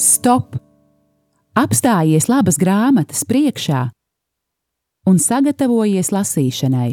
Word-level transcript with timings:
Stop! 0.00 0.56
Apstājies 1.54 2.26
labas 2.26 2.56
grāmatas 2.58 3.22
priekšā 3.28 3.86
un 5.06 5.20
sagatavojies 5.22 6.10
lasīšanai. 6.10 6.90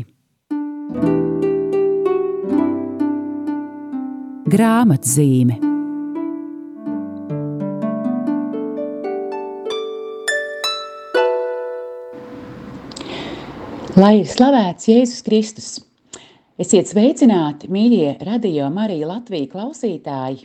Grāmatzīme 4.51 5.57
Lai 14.01 14.21
ir 14.21 14.27
slavēts 14.31 14.87
Jēzus 14.87 15.23
Kristus! 15.25 15.71
Esiet 16.61 16.91
sveicināti, 16.91 17.71
mīļie 17.73 18.19
radio 18.27 18.67
Marija 18.69 19.07
Latvija 19.09 19.47
klausītāji! 19.49 20.43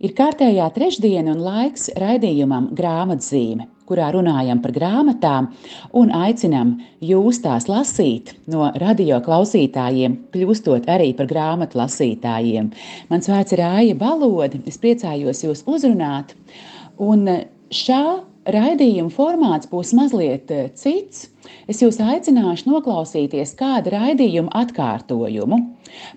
Ir 0.00 0.14
kārtējā 0.16 0.68
trešdiena 0.72 1.34
un 1.34 1.42
laiks 1.44 1.90
raidījumam 2.00 2.70
grāmatzīme, 2.78 3.66
kurā 3.90 4.06
runājam 4.14 4.62
par 4.64 4.72
grāmatām 4.72 5.50
un 6.00 6.14
aicinam 6.16 6.70
jūs 7.04 7.42
tās 7.44 7.68
lasīt 7.68 8.32
no 8.48 8.70
radio 8.80 9.18
klausītājiem, 9.26 10.16
kļūstot 10.32 10.88
arī 10.94 11.10
par 11.18 11.28
grāmatu 11.28 11.82
lasītājiem. 11.82 12.72
Mans 13.12 13.28
vārds 13.28 13.52
ir 13.52 13.66
Aija 13.66 14.00
Balode, 14.00 14.62
es 14.70 14.80
priecājos 14.80 15.44
jūs 15.44 15.66
uzrunāt, 15.68 16.32
un 16.96 17.28
šā 17.68 18.04
raidījuma 18.54 19.12
formāts 19.14 19.68
būs 19.70 19.92
mazliet 19.96 20.50
eh, 20.54 20.70
cits. 20.74 21.28
Es 21.70 21.82
jūs 21.82 22.00
aicināšu 22.02 22.70
noklausīties 22.70 23.54
kādu 23.58 23.94
raidījumu 23.94 24.52
atkārtojumu. 24.62 25.60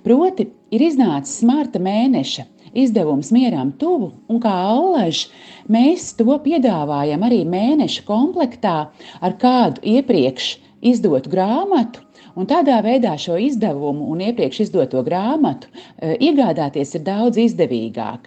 Proti, 0.06 0.50
ir 0.74 0.86
iznācis 0.90 1.42
marta 1.48 1.82
mēneša 1.82 2.46
izdevums 2.74 3.32
Mieram 3.34 3.72
tuvu, 3.78 4.12
un 4.30 4.42
kā 4.42 4.54
allaž, 4.74 5.28
mēs 5.72 6.12
to 6.18 6.38
piedāvājam 6.46 7.26
arī 7.26 7.44
mēneša 7.50 8.06
komplektā 8.08 8.78
ar 9.22 9.38
kādu 9.42 9.84
iepriekš 9.96 10.56
izdotu 10.84 11.32
grāmatu. 11.32 12.04
Un 12.34 12.48
tādā 12.50 12.80
veidā 12.82 13.12
šo 13.22 13.36
izdevumu 13.38 14.08
un 14.10 14.24
iepriekš 14.26 14.64
izdoto 14.64 15.04
grāmatu 15.06 15.70
e, 15.70 16.16
iegādāties 16.18 16.96
ir 16.98 17.04
daudz 17.06 17.38
izdevīgāk. 17.38 18.26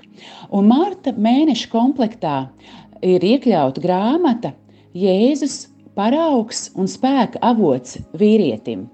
Un 0.55 0.69
marta 0.71 1.11
mēneša 1.11 1.73
komplektā 1.73 2.37
ir 3.07 3.25
iekļauta 3.25 3.83
grāmata 3.83 4.53
Jēzus 4.97 5.67
paraugs 5.97 6.71
un 6.77 6.89
spēka 6.91 7.41
avots 7.45 7.99
vīrietim. 8.19 8.87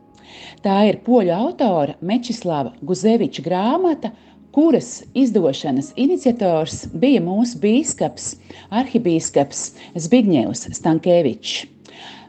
Tā 0.63 0.77
ir 0.89 1.01
poļu 1.07 1.33
autora 1.35 1.97
Mečislava 2.01 2.73
Guzeviča 2.87 3.43
grāmata, 3.45 4.13
kuras 4.53 5.03
izdošanas 5.17 5.93
iniciators 5.97 6.87
bija 6.93 7.23
mūsu 7.25 7.59
bīskaps, 7.63 8.35
arhibīskaps 8.71 9.63
Zbigņevs 10.05 10.69
Stankēvičs. 10.77 11.69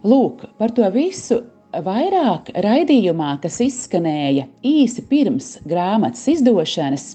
Lūk, 0.08 0.46
par 0.60 0.72
to 0.76 0.88
visu 0.92 1.42
vairāk 1.74 2.52
raidījumā, 2.64 3.38
kas 3.44 3.60
izskanēja 3.64 4.48
īsi 4.68 5.04
pirms 5.10 5.58
grāmatas 5.68 6.26
izdošanas. 6.36 7.06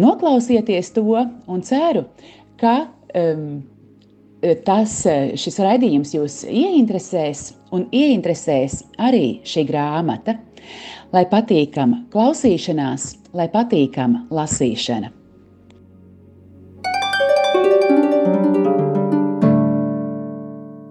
Noklausieties 0.00 0.92
to 0.96 1.04
un 1.12 1.64
ceru, 1.64 2.06
ka 2.60 2.86
um, 3.16 3.46
tas, 4.66 5.00
šis 5.40 5.60
raidījums 5.64 6.14
jūs 6.14 6.42
ieinteresēs 6.46 7.48
un 7.74 7.86
ieinteresēs 7.94 8.82
arī 9.02 9.40
šī 9.46 9.66
grāmata. 9.68 10.36
Lai 11.14 11.22
patīkama 11.30 12.04
klausīšanās, 12.12 13.12
lai 13.36 13.46
patīkama 13.52 14.26
lasīšana. 14.34 15.12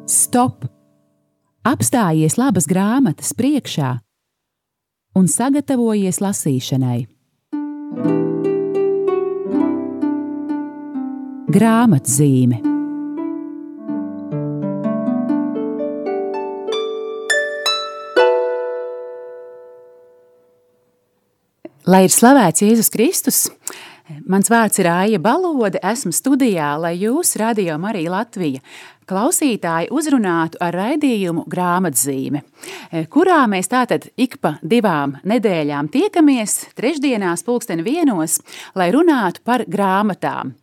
Stop! 0.07 0.65
Apstājies 1.65 2.37
labas 2.37 2.67
grāmatas 2.69 3.33
priekšā 3.33 3.95
un 5.17 5.27
sagatavojies 5.31 6.21
lasīšanai. 6.21 7.14
Grāmatzīme 11.55 12.58
Lai 21.86 22.02
ir 22.04 22.11
slavēts 22.11 22.65
Jēzus 22.65 22.92
Kristus! 22.92 23.38
Mans 24.27 24.52
vārds 24.52 24.82
ir 24.83 24.89
Aija 24.92 25.21
Balode, 25.23 25.80
esmu 25.80 26.11
studijā, 26.11 26.73
lai 26.82 26.92
jūs, 26.99 27.38
Radio 27.39 27.77
Marija 27.80 28.11
Latvija, 28.17 28.60
klausītāji 29.10 29.92
uzrunātu 29.93 30.60
ar 30.64 30.73
raidījumu 30.76 31.45
grāmatzīme, 31.52 32.42
eh, 32.42 33.05
kurā 33.05 33.43
mēs 33.49 33.70
tātad 33.70 34.08
ik 34.17 34.39
pa 34.42 34.55
divām 34.64 35.16
nedēļām 35.23 35.89
tiekamies 35.93 36.73
trešdienās 36.76 37.44
pulksten 37.45 37.83
vienos, 37.86 38.39
lai 38.76 38.92
runātu 38.92 39.44
par 39.44 39.65
grāmatām. 39.65 40.54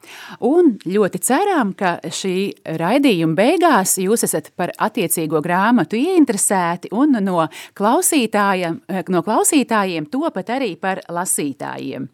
Un 0.40 0.78
ļoti 0.84 1.20
ceram, 1.20 1.72
ka 1.74 1.98
šī 2.02 2.52
raidījuma 2.64 3.34
beigās 3.34 3.96
jūs 4.02 4.24
esat 4.24 4.50
par 4.56 4.72
attiecīgo 4.78 5.42
grāmatu 5.42 5.96
ieinteresēti 5.96 6.92
un 6.92 7.12
no 7.22 7.42
eh, 7.46 9.02
no 9.08 9.22
klausītājiem 9.22 10.10
topat 10.10 10.50
arī 10.50 10.76
par 10.76 11.00
lasītājiem. 11.08 12.08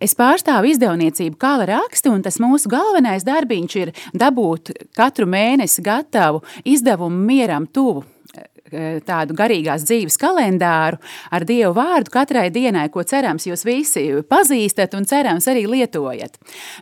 Es 0.00 0.14
pārstāvu 0.14 0.70
izdevniecību 0.72 1.36
Kala 1.38 1.66
raksti, 1.68 2.08
un 2.10 2.22
tas 2.22 2.38
mūsu 2.42 2.70
galvenais 2.72 3.24
darbiņš 3.26 3.76
ir 3.76 3.92
dabūt 4.16 4.72
katru 4.96 5.27
mēnesi 5.28 5.82
gatavu 5.84 6.42
izdevumu 6.68 7.18
mieram 7.28 7.66
tuvu 7.66 8.04
e, 8.34 9.00
tādu 9.06 9.36
garīgās 9.38 9.84
dzīves 9.88 10.18
kalendāru 10.20 10.98
ar 11.34 11.46
Dievu 11.48 11.74
vārdu 11.76 12.12
katrai 12.12 12.48
dienai, 12.54 12.86
ko 12.92 13.04
cerams 13.06 13.46
jūs 13.48 13.64
visi 13.68 14.04
pazīstat 14.28 14.96
un 14.98 15.06
cerams 15.08 15.48
arī 15.50 15.66
lietojat. 15.70 16.36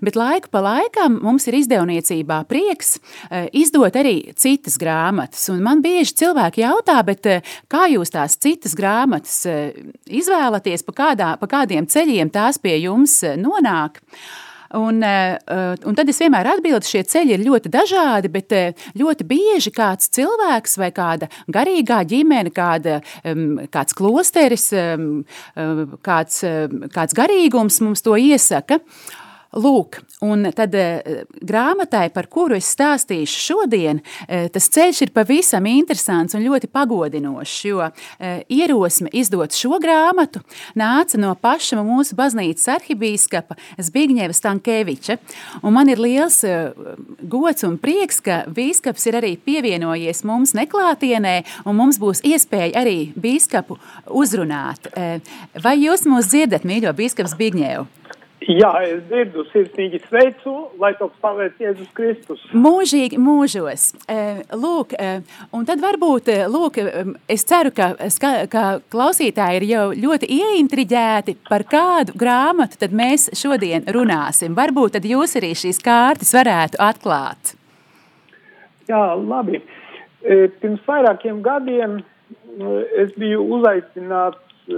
Bet 0.05 0.19
laiku 0.19 0.51
pa 0.55 0.63
laikam 0.65 1.21
mums 1.23 1.47
ir 1.51 1.59
izdevniecībā 1.61 2.41
prieks 2.51 2.97
e, 2.97 3.47
izdot 3.63 3.99
arī 3.99 4.17
citas 4.39 4.79
grāmatas. 4.83 5.49
Un 5.53 5.63
man 5.67 5.85
bieži 5.85 6.17
cilvēki 6.23 6.65
jautā, 6.65 6.99
bet 7.07 7.29
kā 7.73 7.87
jūs 7.93 8.15
tās 8.15 8.39
citas 8.41 8.75
grāmatas 8.79 9.45
izvēlaties, 10.07 10.87
pa, 10.87 10.99
kādā, 11.05 11.37
pa 11.41 11.53
kādiem 11.59 11.87
ceļiem 11.91 12.35
tās 12.35 12.63
pie 12.63 12.79
jums 12.81 13.21
nonāk? 13.37 14.03
Un, 14.75 15.03
eh, 15.03 15.39
un 15.87 15.95
tad 15.95 16.09
es 16.09 16.19
vienmēr 16.21 16.49
atbildu, 16.57 16.87
šie 16.87 17.05
ceļi 17.07 17.37
ir 17.37 17.45
ļoti 17.47 17.71
dažādi, 17.71 18.31
bet 18.33 18.53
eh, 18.53 18.89
ļoti 18.99 19.27
bieži 19.29 19.73
kāds 19.75 20.11
cilvēks 20.17 20.79
vai 20.81 20.91
kāda 20.97 21.29
garīgā 21.53 22.03
ģimene, 22.09 22.51
kāda, 22.55 22.99
kāds 23.73 23.95
klosteris, 23.97 24.71
kāds, 26.07 26.43
kāds 26.97 27.17
garīgums 27.17 27.81
mums 27.85 28.03
to 28.03 28.17
iesaka. 28.19 28.81
Lūk, 29.55 30.01
un 30.27 30.49
tad 30.57 30.75
uh, 30.75 31.23
grāmatai, 31.47 32.09
par 32.13 32.27
kuru 32.33 32.57
es 32.59 32.67
stāstīšu 32.75 33.43
šodien, 33.45 34.01
uh, 34.03 34.49
tas 34.53 34.67
ceļš 34.75 35.05
ir 35.07 35.13
pavisam 35.15 35.69
interesants 35.71 36.35
un 36.37 36.43
ļoti 36.45 36.69
pagodinošs, 36.73 37.55
jo 37.69 37.79
uh, 37.87 37.93
ierosme 38.53 39.13
izdot 39.17 39.55
šo 39.57 39.79
grāmatu 39.83 40.43
nāca 40.77 41.21
no 41.23 41.33
paša 41.39 41.79
mūsu 41.87 42.19
baznīcas 42.19 42.69
arhibīskapa 42.75 43.57
Zbigņeva 43.79 44.35
Stankeviča, 44.37 45.19
un 45.63 45.77
man 45.77 45.93
ir 45.93 46.03
liels 46.03 46.43
gods 47.23 47.65
un 47.67 47.79
prieks, 47.81 48.21
ka 48.25 48.43
bīskaps 48.51 49.07
ir 49.09 49.21
arī 49.21 49.35
pievienojies 49.41 50.25
mums 50.29 50.57
neklātienē, 50.59 51.37
un 51.65 51.79
mums 51.79 52.01
būs 52.03 52.25
iespēja 52.27 52.83
arī 52.83 52.99
bīskapu 53.15 53.79
uzrunāt. 54.11 54.91
Vai 55.63 55.77
jūs 55.81 56.07
mūs 56.11 56.33
dzirdat, 56.33 56.67
mīļo 56.69 56.93
bīskaps 56.97 57.37
Zbigņevu? 57.37 57.87
Jā, 58.47 58.69
es 58.87 59.01
dzirdu, 59.09 59.43
sirsnīgi 59.51 59.99
sveicu, 60.05 60.53
lai 60.79 60.93
to 61.01 61.09
slavēts 61.17 61.59
Jēzus 61.59 61.89
Kristus. 61.97 62.45
Mūžīgi 62.55 63.19
mūžos. 63.19 63.89
Lūk, 64.55 64.95
un 65.57 65.67
tad 65.67 65.83
varbūt, 65.83 66.31
lūk, 66.53 66.79
es 67.33 67.43
ceru, 67.49 67.75
ka, 67.75 67.91
ka 68.53 68.65
klausītāji 68.93 69.59
ir 69.59 69.69
jau 69.73 69.85
ļoti 70.05 70.31
ieintriģēti 70.39 71.37
par 71.51 71.67
kādu 71.67 72.15
grāmatu 72.15 72.79
tad 72.85 72.95
mēs 72.95 73.33
šodien 73.35 73.91
runāsim. 73.91 74.55
Varbūt 74.55 75.01
tad 75.01 75.11
jūs 75.11 75.35
arī 75.43 75.51
šīs 75.59 75.83
kārtas 75.83 76.31
varētu 76.39 76.79
atklāt. 76.87 77.57
Jā, 78.87 79.05
labi. 79.19 79.65
Pirms 80.23 80.87
vairākiem 80.87 81.43
gadiem 81.43 82.03
es 82.95 83.11
biju 83.19 83.43
uzaicināts 83.59 84.71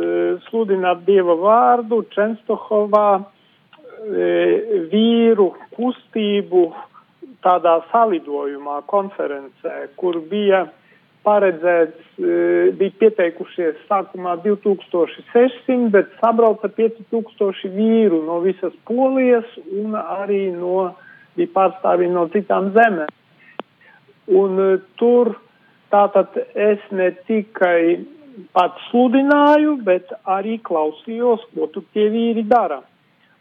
sludināt 0.48 1.04
Dieva 1.04 1.36
vārdu 1.36 2.06
Čenstohovā 2.16 3.10
E, 3.18 3.37
vīru 4.92 5.52
kustību 5.76 6.62
tādā 7.44 7.78
salidojumā, 7.92 8.82
konferencē, 8.90 9.88
kur 9.98 10.18
bija 10.30 10.66
paredzēts, 11.26 12.04
e, 12.18 12.70
bija 12.78 12.94
pieteikušies 13.02 13.80
sākumā 13.88 14.36
2600, 14.44 15.90
bet 15.94 16.10
sabrauca 16.22 16.70
5000 16.72 17.72
vīru 17.74 18.22
no 18.26 18.40
visas 18.44 18.74
Polijas 18.88 19.48
un 19.66 19.96
arī 19.98 20.48
no, 20.54 20.92
bija 21.36 21.54
pārstāvji 21.56 22.10
no 22.14 22.26
citām 22.34 22.72
zemēm. 22.76 23.10
Un 24.38 24.62
e, 24.64 24.70
tur 25.00 25.34
tātad 25.92 26.36
es 26.54 26.84
ne 26.92 27.10
tikai 27.28 28.04
pats 28.54 28.90
sludināju, 28.90 29.78
bet 29.84 30.12
arī 30.28 30.58
klausījos, 30.64 31.44
ko 31.54 31.68
tur 31.74 31.86
tie 31.94 32.08
vīri 32.12 32.46
dara. 32.48 32.82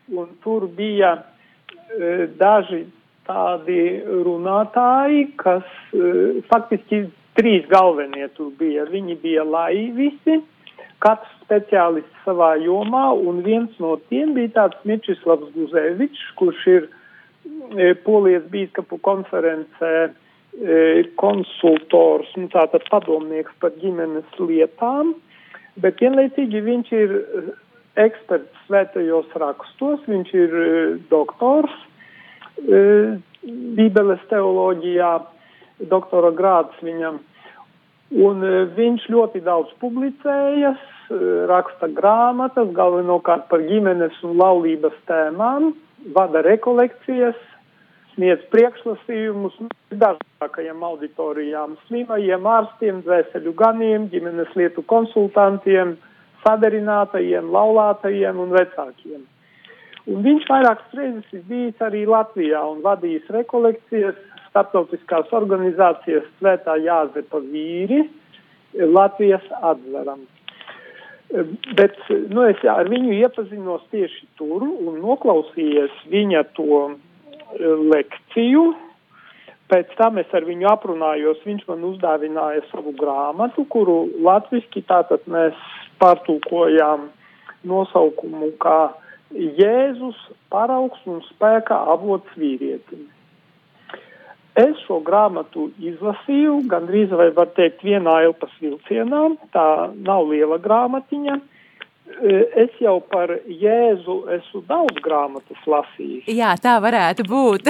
Un 0.08 0.28
tur 0.44 0.68
bija 0.72 1.18
e, 1.20 2.28
daži 2.40 2.86
tādi 3.28 3.80
runātāji, 4.24 5.26
kas 5.40 5.66
e, 5.92 6.44
faktiski 6.48 7.08
trīs 7.38 7.68
galvenie 7.72 8.30
tur 8.38 8.54
bija. 8.60 8.86
Viņi 8.88 9.18
bija 9.24 9.44
laivisi, 9.44 10.40
katrs 11.04 11.34
speciālists 11.44 12.24
savā 12.26 12.54
jomā, 12.64 13.10
un 13.14 13.44
viens 13.44 13.76
no 13.84 13.98
tiem 14.08 14.34
bija 14.38 14.54
tāds 14.62 14.88
Mičislavs 14.88 15.52
Guzevičs, 15.56 16.24
kurš 16.40 16.64
ir 16.72 16.88
e, 16.88 17.92
Polijas 18.08 18.48
bīskapu 18.54 19.02
konferencē 19.04 19.94
e, 20.08 20.10
konsultors, 21.20 22.32
nu, 22.40 22.48
tātad 22.56 22.88
padomnieks 22.92 23.60
par 23.60 23.76
ģimenes 23.84 24.40
lietām, 24.40 25.18
bet 25.84 26.00
vienlaicīgi 26.02 26.64
viņš 26.72 26.94
ir 27.04 27.18
eksperts 28.02 28.66
svētajos 28.68 29.32
rakstos, 29.40 30.04
viņš 30.10 30.34
ir 30.36 30.54
e, 30.58 30.68
doktors 31.12 31.74
e, 32.62 33.18
Bībeles 33.48 34.22
teoloģijā, 34.32 35.12
doktora 35.92 36.34
grāds 36.36 36.78
viņam. 36.84 37.20
Un 38.24 38.46
e, 38.46 38.54
viņš 38.78 39.10
ļoti 39.14 39.44
daudz 39.46 39.74
publicējas, 39.82 40.94
raksta 41.48 41.88
grāmatas, 41.96 42.74
galvenokārt 42.76 43.46
par 43.52 43.62
ģimenes 43.64 44.18
un 44.28 44.34
laulības 44.42 44.96
tēmām, 45.08 45.70
vada 46.16 46.42
rekolekcijas, 46.44 47.38
sniedz 48.18 48.44
priekšlasījumus 48.52 49.56
dažādākajām 49.94 50.84
auditorijām, 50.84 51.78
slimajiem 51.88 52.50
ārstiem, 52.50 53.00
dvēseļu 53.06 53.54
ganiem, 53.56 54.10
ģimenes 54.12 54.52
lietu 54.60 54.84
konsultantiem, 54.90 55.96
sadarinātajiem, 56.44 57.50
laulātajiem 57.54 58.40
un 58.44 58.54
vecākiem. 58.56 59.26
Un 60.08 60.24
viņš 60.24 60.48
vairākas 60.48 60.96
reizes 60.96 61.36
ir 61.36 61.44
bijis 61.50 61.84
arī 61.84 62.06
Latvijā 62.08 62.62
un 62.64 62.80
vadījis 62.86 63.28
rekolekcijas 63.36 64.16
starptautiskās 64.48 65.34
organizācijas 65.36 66.26
Svētā 66.40 66.78
Jāzepa 66.80 67.42
vīri 67.44 68.06
Latvijas 68.74 69.44
atveram. 69.62 70.24
Bet 71.76 71.98
nu, 72.32 72.46
es 72.48 72.62
ar 72.72 72.88
viņu 72.88 73.18
iepazinos 73.18 73.84
tieši 73.92 74.30
tur 74.40 74.64
un 74.64 75.02
noklausījies 75.04 75.96
viņa 76.12 76.44
to 76.56 76.84
lekciju. 77.92 78.70
Pēc 79.68 79.92
tam 80.00 80.22
es 80.22 80.32
ar 80.32 80.46
viņu 80.48 80.70
aprunājos, 80.72 81.44
viņš 81.44 81.66
man 81.68 81.84
uzdāvināja 81.90 82.64
savu 82.70 82.94
grāmatu, 82.96 83.66
kuru 83.68 84.06
latviski 84.24 84.86
tātad 84.88 85.28
mēs 85.28 85.58
pārtulkojām 86.02 87.10
nosaukumu 87.68 88.54
kā 88.62 88.80
Jēzus 89.36 90.20
paraugs 90.52 91.04
un 91.10 91.20
spēka 91.28 91.76
avots 91.94 92.40
vīrietim. 92.40 93.08
Es 94.58 94.80
šo 94.88 95.02
grāmatu 95.06 95.68
izlasīju, 95.78 96.64
gandrīz 96.72 97.12
vai 97.14 97.28
var 97.36 97.52
teikt, 97.58 97.84
vienā 97.86 98.24
elpas 98.26 98.54
vilcienā. 98.64 99.28
Tā 99.54 99.68
nav 99.94 100.32
liela 100.32 100.58
grāmatiņa. 100.64 101.36
E, 102.08 102.38
es 102.64 102.80
jau 102.82 102.96
par 103.12 103.36
Jēzu 103.46 104.16
esmu 104.38 104.64
daudz 104.66 104.98
grāmatas 105.06 105.68
lasījis. 105.70 106.32
Jā, 106.34 106.56
tā 106.64 106.80
varētu 106.82 107.28
būt. 107.30 107.70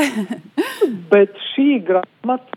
Bet 1.11 1.35
šī 1.49 1.81
grāmata 1.89 2.55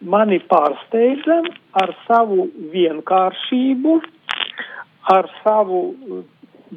mani 0.00 0.40
pārsteidza 0.50 1.38
ar 1.78 1.94
savu 2.08 2.48
vienkāršību, 2.72 3.98
ar 5.08 5.28
savu 5.42 5.82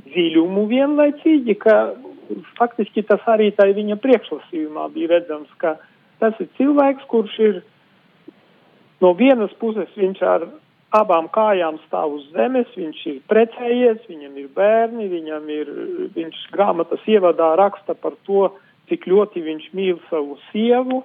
dziļumu 0.07 0.65
vienlaicīgi, 0.71 1.55
ka 1.59 1.77
faktiski 2.57 3.03
tas 3.03 3.23
arī 3.27 3.49
tā 3.55 3.67
viņa 3.75 3.97
priekšlasījumā 3.99 4.87
bija 4.93 5.17
redzams, 5.17 5.51
ka 5.59 5.75
Tas 6.21 6.37
ir 6.37 6.51
cilvēks, 6.59 7.07
kurš 7.09 7.37
ir 7.41 7.55
no 9.01 9.15
vienas 9.17 9.53
puses 9.61 9.89
viņš 9.97 10.19
ar 10.21 10.43
abām 10.93 11.31
kājām 11.33 11.79
stāv 11.87 12.19
uz 12.19 12.27
zemes, 12.35 12.69
viņš 12.77 12.99
ir 13.09 13.17
precējies, 13.31 14.03
viņam 14.11 14.35
ir 14.37 14.51
bērni, 14.53 15.07
viņam 15.09 15.49
ir, 15.49 15.71
viņš 16.13 16.43
grāmatas 16.53 17.01
ievadā 17.09 17.55
raksta 17.57 17.95
par 17.97 18.19
to, 18.29 18.51
cik 18.91 19.07
ļoti 19.09 19.41
viņš 19.47 19.65
mīl 19.73 19.97
savu 20.11 20.37
sievu 20.51 21.01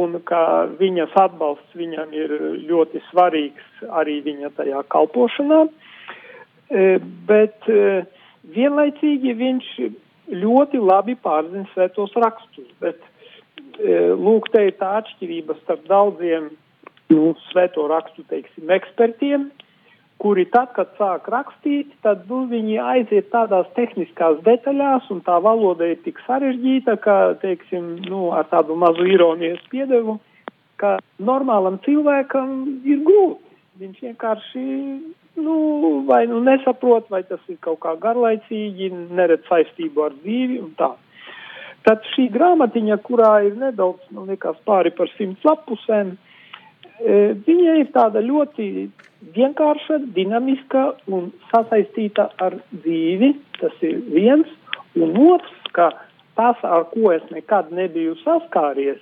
un 0.00 0.16
ka 0.24 0.40
viņas 0.80 1.12
atbalsts 1.20 1.76
viņam 1.76 2.14
ir 2.16 2.34
ļoti 2.70 3.02
svarīgs 3.10 3.84
arī 4.00 4.22
viņa 4.24 4.54
tajā 4.56 4.80
kalpošanā. 4.94 5.66
E, 5.68 5.98
bet 6.68 7.68
vienlaicīgi 8.54 9.34
viņš 9.38 9.68
ļoti 10.28 10.80
labi 10.84 11.14
pārzina 11.24 11.64
svētos 11.72 12.12
rakstus, 12.20 12.68
bet 12.82 13.00
lūk, 13.78 14.50
te 14.52 14.66
ir 14.68 14.74
tā 14.80 14.98
atšķirība 15.00 15.56
starp 15.62 15.86
daudziem 15.88 16.50
nu, 17.12 17.32
svēto 17.48 17.86
rakstu, 17.88 18.24
teiksim, 18.28 18.68
ekspertiem, 18.74 19.48
kuri 20.18 20.44
tad, 20.50 20.72
kad 20.76 20.90
sāk 20.98 21.28
rakstīt, 21.30 21.92
tad 22.04 22.26
nu, 22.30 22.42
viņi 22.50 22.78
aiziet 22.82 23.30
tādās 23.32 23.68
tehniskās 23.76 24.40
detaļās, 24.46 25.06
un 25.14 25.22
tā 25.26 25.38
valoda 25.42 25.86
ir 25.88 26.00
tik 26.04 26.18
sarežģīta, 26.26 26.98
ka, 27.04 27.18
teiksim, 27.42 27.94
nu, 28.08 28.28
ar 28.34 28.48
tādu 28.50 28.76
mazu 28.78 29.06
ironijas 29.06 29.62
piedevu, 29.70 30.18
ka 30.78 30.98
normālam 31.22 31.78
cilvēkam 31.86 32.82
ir 32.86 33.04
grūti. 33.06 33.44
Viņš 33.78 34.02
vienkārši, 34.02 34.62
nu, 35.42 35.56
vai 36.06 36.26
nu 36.26 36.40
nesaprot, 36.44 37.08
vai 37.08 37.22
tas 37.28 37.42
ir 37.48 37.58
kaut 37.64 37.80
kā 37.84 37.94
garlaicīgi, 38.02 38.90
neredz 39.18 39.46
saistību 39.48 40.08
ar 40.08 40.16
dzīvi 40.22 40.58
un 40.62 40.72
tā. 40.78 40.92
Tad 41.86 42.04
šī 42.12 42.26
grāmatiņa, 42.34 42.98
kurā 43.06 43.32
ir 43.46 43.54
nedaudz, 43.56 44.02
man 44.12 44.28
liekas, 44.28 44.58
pāri 44.68 44.90
par 44.94 45.10
simts 45.14 45.44
lapusēm, 45.46 46.16
e, 47.00 47.18
viņa 47.46 47.76
ir 47.82 47.92
tāda 47.94 48.20
ļoti 48.24 48.88
vienkārša, 49.36 50.00
dinamiska 50.16 50.84
un 51.14 51.30
sasaistīta 51.52 52.28
ar 52.44 52.58
dzīvi. 52.82 53.32
Tas 53.60 53.78
ir 53.86 54.02
viens, 54.12 54.50
un 54.98 55.16
otrs, 55.30 55.70
ka 55.72 55.90
tas, 56.38 56.58
ar 56.62 56.88
ko 56.92 57.12
es 57.14 57.24
nekad 57.34 57.72
nebiju 57.74 58.18
saskāries, 58.24 59.00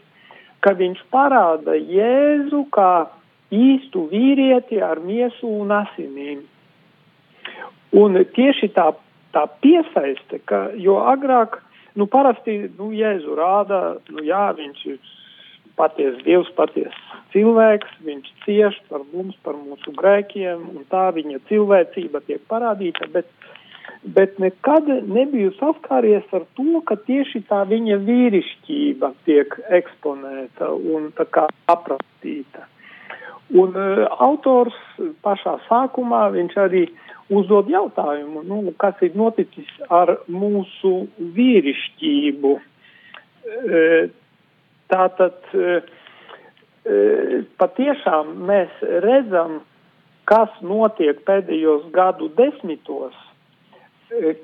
ka 0.64 0.72
viņš 0.76 1.02
parāda 1.12 1.76
Jēzu 1.76 2.64
kā 2.74 3.06
īstu 3.54 4.06
vīrieti 4.10 4.80
ar 4.82 5.00
miesu 5.00 5.48
un 5.62 5.74
asinīm. 5.76 6.42
Un 7.96 8.18
tieši 8.34 8.72
tā, 8.74 8.90
tā 9.32 9.46
piesaiste, 9.62 10.40
ka, 10.44 10.68
jo 10.76 10.98
agrāk 11.06 11.60
Nu, 11.96 12.04
parasti 12.12 12.58
nu, 12.76 12.90
Jēzu 12.92 13.34
rāda, 13.38 13.96
nu, 14.12 14.20
jā, 14.24 14.50
viņš 14.58 14.80
ir 14.90 15.12
patiesa 15.80 16.20
dievs, 16.26 16.50
patiesa 16.58 17.22
cilvēks, 17.32 17.94
viņš 18.04 18.28
cieš 18.44 18.76
par 18.90 19.04
mums, 19.14 19.36
par 19.44 19.56
mūsu 19.56 19.94
grēkiem, 19.96 20.66
un 20.76 20.84
tā 20.92 21.06
viņa 21.16 21.40
cilvēcība 21.48 22.20
tiek 22.28 22.44
parādīta, 22.52 23.08
bet, 23.14 23.30
bet 24.04 24.36
nekad 24.42 24.90
nebiju 25.08 25.54
saskāries 25.56 26.36
ar 26.36 26.44
to, 26.58 26.82
ka 26.84 26.98
tieši 27.08 27.46
tā 27.48 27.62
viņa 27.72 27.96
vīrišķība 28.04 29.12
tiek 29.24 29.56
eksponēta 29.80 30.68
un 30.76 31.08
tā 31.16 31.24
kā 31.32 31.48
aprakstīta. 31.72 32.68
Un 33.54 33.76
uh, 33.78 34.06
autors 34.26 34.74
pašā 35.22 35.58
sākumā 35.68 36.24
viņš 36.34 36.56
arī 36.58 36.86
uzdod 37.32 37.70
jautājumu, 37.70 38.42
nu, 38.46 38.60
kas 38.78 38.98
ir 39.02 39.16
noticis 39.18 39.68
ar 39.90 40.16
mūsu 40.30 41.06
vīrišķību. 41.36 42.52
E, 43.46 43.82
tātad 44.90 45.54
e, 45.54 45.78
e, 46.86 46.98
patiešām 47.58 48.32
mēs 48.46 48.82
redzam, 49.04 49.60
kas 50.26 50.50
notiek 50.62 51.22
pēdējos 51.26 51.88
gadu 51.94 52.30
desmitos, 52.38 53.14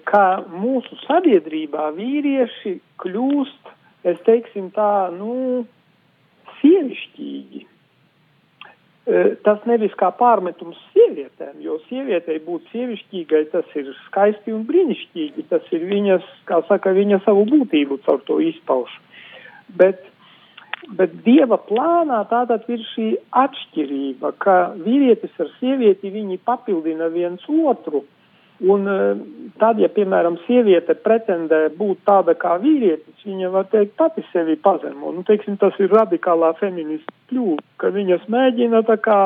ka 0.07 0.43
mūsu 0.51 0.99
sabiedrībā 1.05 1.91
vīrieši 1.95 2.77
kļūst, 3.03 3.75
es 4.11 4.19
teiksim 4.27 4.71
tā, 4.75 5.11
nu, 5.15 5.63
sievišķīgi 6.59 7.67
tas 9.43 9.65
nevis 9.67 9.95
kā 9.99 10.13
pārmetums 10.15 10.79
sievietēm, 10.93 11.57
jo 11.65 11.81
sievietei 11.89 12.39
būt 12.45 12.69
sievišķīgai 12.71 13.43
tas 13.51 13.77
ir 13.79 13.91
skaisti 14.07 14.55
un 14.55 14.63
brīnišķīgi, 14.69 15.49
tas 15.51 15.67
ir 15.75 15.89
viņas, 15.91 16.29
kā 16.47 16.61
saka, 16.69 16.95
viņa 16.95 17.23
savu 17.25 17.43
būtību 17.51 17.99
caur 18.07 18.23
to 18.29 18.39
izpauž. 18.53 18.95
Bet 19.75 20.05
Bet 20.91 21.13
dieva 21.23 21.61
plānā 21.63 22.25
tātad 22.27 22.65
ir 22.73 22.81
šī 22.91 23.13
atšķirība, 23.39 24.33
ka 24.43 24.55
vīrietis 24.83 25.37
ar 25.39 25.51
sievieti 25.61 26.11
viņi 26.11 26.41
papildina 26.43 27.07
viens 27.13 27.45
otru. 27.47 28.03
Un 28.63 28.87
tad, 29.59 29.81
ja, 29.83 29.89
piemēram, 29.91 30.37
sieviete 30.47 30.95
pretendē 31.03 31.65
būt 31.75 32.05
tāda 32.07 32.37
kā 32.39 32.55
vīrietis, 32.63 33.25
viņa 33.27 33.51
var 33.51 33.67
teikt 33.73 33.97
pati 33.99 34.23
sevi 34.31 34.55
pazemo. 34.55 35.11
Nu, 35.15 35.25
teiksim, 35.27 35.57
tas 35.59 35.75
ir 35.83 35.91
radikālā 35.91 36.53
feminista 36.61 37.11
kļūda, 37.33 37.65
ka 37.83 37.91
viņas 37.95 38.29
mēģina 38.31 38.85
tā 38.87 38.99
kā 39.03 39.19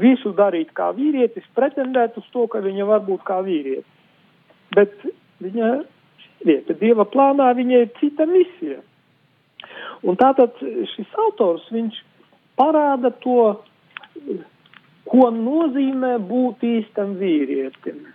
visu 0.00 0.32
darīt 0.32 0.72
kā 0.72 0.88
vīrietis, 0.96 1.44
pretendēt 1.56 2.16
uz 2.16 2.24
to, 2.32 2.46
ka 2.48 2.62
viņa 2.64 2.86
var 2.88 3.04
būt 3.04 3.26
kā 3.28 3.42
vīrietis. 3.44 3.90
Bet 4.74 4.96
viņa 5.44 5.70
sieviete, 6.24 6.78
dieva 6.80 7.04
plānā 7.04 7.52
viņai 7.56 7.84
ir 7.84 7.92
cita 8.00 8.26
misija. 8.26 8.80
Un 10.04 10.16
tātad 10.20 10.56
šis 10.94 11.12
autors, 11.26 11.64
viņš 11.72 12.00
parāda 12.56 13.12
to, 13.20 13.60
ko 15.08 15.30
nozīmē 15.30 16.16
būt 16.24 16.64
īstam 16.64 17.16
vīrietim. 17.20 18.13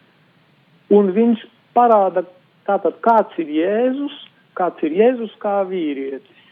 Un 0.96 1.14
viņš 1.14 1.46
parāda, 1.78 2.26
tātad, 2.68 2.98
kāds 3.06 3.38
ir 3.42 3.50
Jēzus, 3.60 4.16
kāds 4.58 4.84
ir 4.86 4.96
Jēzus 4.98 5.34
kā 5.42 5.62
vīrietis. 5.70 6.46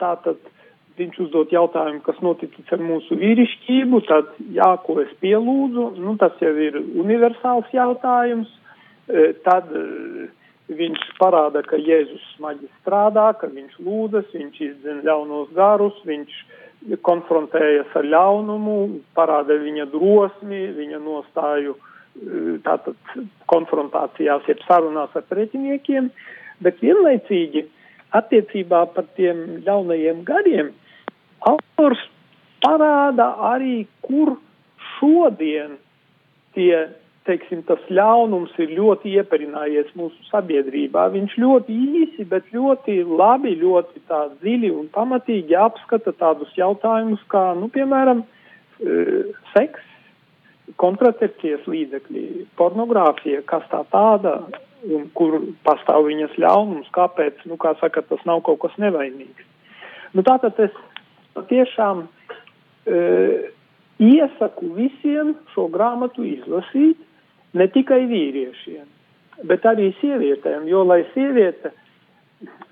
Tātad 0.00 0.40
viņš 0.98 1.20
uzdot 1.24 1.52
jautājumu, 1.54 2.02
kas 2.06 2.18
noticis 2.24 2.72
ar 2.74 2.82
mūsu 2.82 3.16
vīrišķību, 3.20 4.00
tad 4.08 4.32
jā, 4.54 4.72
ko 4.84 4.98
es 5.04 5.12
pielūdzu, 5.22 5.92
nu, 6.02 6.16
tas 6.20 6.34
jau 6.42 6.50
ir 6.58 6.80
universāls 6.82 7.70
jautājums. 7.72 8.50
Tad 9.46 9.70
viņš 10.68 11.04
parāda, 11.20 11.62
ka 11.64 11.78
Jēzus 11.80 12.24
smagi 12.34 12.68
strādā, 12.80 13.30
ka 13.40 13.48
viņš 13.48 13.78
lūdzas, 13.80 14.28
viņš 14.34 14.64
izdzen 14.66 15.04
ļaunos 15.06 15.54
garus, 15.56 15.96
viņš 16.04 16.42
konfrontējas 17.06 17.94
ar 17.98 18.06
ļaunumu, 18.06 18.78
parāda 19.16 19.56
viņa 19.62 19.88
drosmi, 19.94 20.66
viņa 20.76 21.00
nostāju 21.02 21.78
tātad 22.66 22.96
konfrontācijās, 23.50 24.46
jeb 24.48 24.62
sarunās 24.66 25.14
ar 25.16 25.24
pretiniekiem, 25.30 26.10
bet 26.64 26.80
vienlaicīgi 26.82 27.64
attiecībā 28.18 28.84
par 28.94 29.06
tiem 29.18 29.60
ļaunajiem 29.66 30.22
gariem 30.26 30.70
autors 31.46 32.00
parāda 32.64 33.32
arī, 33.52 33.86
kur 34.02 34.36
šodien 34.96 35.76
tie, 36.56 36.88
teiksim, 37.28 37.62
tas 37.68 37.82
ļaunums 37.92 38.54
ir 38.58 38.72
ļoti 38.78 39.12
ieperinājies 39.20 39.92
mūsu 39.98 40.30
sabiedrībā. 40.30 41.06
Viņš 41.14 41.36
ļoti 41.38 41.76
īsi, 42.00 42.26
bet 42.28 42.48
ļoti 42.54 43.02
labi, 43.04 43.54
ļoti 43.60 44.02
tā 44.10 44.24
dziļi 44.40 44.72
un 44.74 44.88
pamatīgi 44.94 45.58
apskata 45.58 46.14
tādus 46.18 46.50
jautājumus 46.58 47.22
kā, 47.30 47.52
nu, 47.58 47.68
piemēram, 47.74 48.24
seks, 49.52 49.84
kontracepcijas 50.76 51.66
līdzekļi, 51.70 52.24
pornogrāfija, 52.58 53.42
kas 53.48 53.64
tā 53.72 53.82
tāda 53.92 54.34
un 54.86 55.08
kur 55.16 55.40
pastāv 55.66 56.06
viņas 56.06 56.36
ļaunums, 56.38 56.90
kāpēc, 56.94 57.40
nu, 57.50 57.56
kā 57.60 57.74
saka, 57.80 58.02
tas 58.06 58.20
nav 58.28 58.44
kaut 58.46 58.60
kas 58.62 58.76
nevainīgs. 58.78 59.46
Nu, 60.14 60.22
tātad 60.26 60.58
es 60.62 60.74
patiešām 61.36 62.04
e, 62.04 63.00
iesaku 63.98 64.70
visiem 64.76 65.34
šo 65.54 65.66
grāmatu 65.72 66.24
izlasīt, 66.26 67.00
ne 67.58 67.66
tikai 67.74 68.04
vīriešiem, 68.10 68.86
bet 69.48 69.66
arī 69.66 69.90
sievietēm, 70.00 70.68
jo, 70.70 70.84
lai 70.86 71.02
sieviete, 71.14 71.72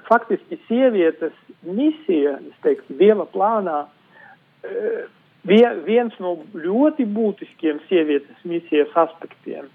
faktiski 0.06 0.60
sievietes 0.68 1.34
misija, 1.66 2.36
es 2.38 2.62
teiktu, 2.62 2.94
Dieva 3.00 3.26
plānā, 3.32 3.82
e, 4.62 5.06
viens 5.46 6.14
no 6.22 6.36
ļoti 6.54 7.06
būtiskiem 7.06 7.80
sievietes 7.88 8.44
misijas 8.44 8.92
aspektiem. 8.94 9.68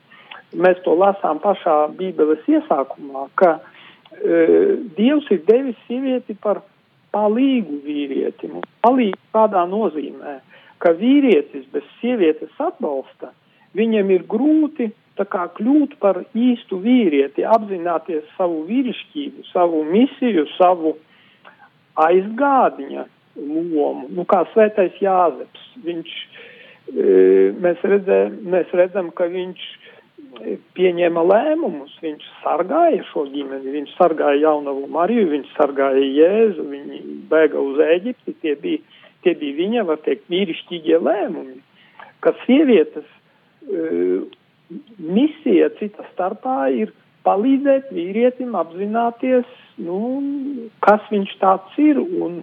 Mēs 0.52 0.82
to 0.84 0.96
lasām 1.00 1.40
pašā 1.40 1.94
Bībeles 1.96 2.44
iesākumā, 2.48 3.30
ka 3.40 3.60
e, 3.60 4.80
Dievs 4.98 5.30
ir 5.32 5.44
devis 5.48 5.80
sievieti 5.88 6.36
par 6.36 6.62
palīgu 7.16 7.80
vīrietim. 7.86 8.60
Palīgu 8.84 9.20
kādā 9.36 9.64
nozīmē, 9.70 10.40
ka 10.84 10.92
vīrietis 10.98 11.68
bez 11.72 11.88
sievietes 12.02 12.52
atbalsta, 12.60 13.32
viņam 13.78 14.12
ir 14.12 14.28
grūti 14.28 14.92
kā, 15.22 15.46
kļūt 15.56 15.98
par 16.02 16.24
īstu 16.34 16.80
vīrieti, 16.82 17.46
apzināties 17.46 18.24
savu 18.38 18.64
vīrišķību, 18.68 19.44
savu 19.52 19.84
misiju, 19.86 20.48
savu 20.58 20.96
aizgādņa 22.00 23.06
lomu, 23.36 24.08
nu, 24.12 24.26
kā 24.30 24.44
svētais 24.54 24.98
Jāzeps. 25.02 25.68
Viņš, 25.86 26.16
e, 26.92 27.14
mēs, 27.64 27.84
redzē, 27.94 28.24
mēs 28.54 28.74
redzam, 28.78 29.12
ka 29.16 29.30
viņš 29.32 29.68
pieņēma 30.78 31.24
lēmumus, 31.28 31.94
viņš 32.02 32.26
sargāja 32.42 33.04
šo 33.10 33.26
ģimeni, 33.32 33.74
viņš 33.76 33.96
sargāja 33.98 34.40
jaunavu 34.46 34.88
Mariju, 34.92 35.30
viņš 35.34 35.50
sargāja 35.58 36.04
Jēzu, 36.06 36.66
viņi 36.72 37.02
bēga 37.32 37.60
uz 37.60 37.82
Ēģipti, 37.84 38.36
tie 38.44 38.56
bija, 38.62 39.02
tie 39.26 39.36
bija 39.38 39.58
viņa, 39.60 39.86
var 39.90 40.00
teikt, 40.06 40.30
vīrišķīgie 40.32 41.02
lēmumi, 41.02 41.60
ka 42.24 42.34
sievietes 42.46 43.08
uh, 43.68 44.24
misija 44.98 45.72
cita 45.80 46.06
starpā 46.14 46.72
ir 46.74 46.94
palīdzēt 47.28 47.92
vīrietim 47.94 48.56
apzināties, 48.58 49.50
nu, 49.82 50.00
kas 50.86 51.04
viņš 51.12 51.36
tāds 51.42 51.78
ir 51.82 52.00
un, 52.02 52.42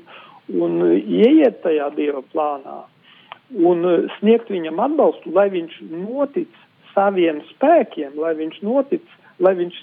un 0.49 0.81
ieiet 0.97 1.61
tajā 1.64 1.90
Dieva 1.97 2.23
plānā 2.33 2.83
un 3.57 3.85
sniegt 4.19 4.50
viņam 4.52 4.81
atbalstu, 4.85 5.33
lai 5.33 5.49
viņš 5.52 5.78
notic 5.88 6.52
saviem 6.95 7.40
spēkiem, 7.52 8.17
lai 8.21 8.35
viņš 8.38 8.61
notic, 8.67 9.05
lai 9.40 9.55
viņš 9.59 9.78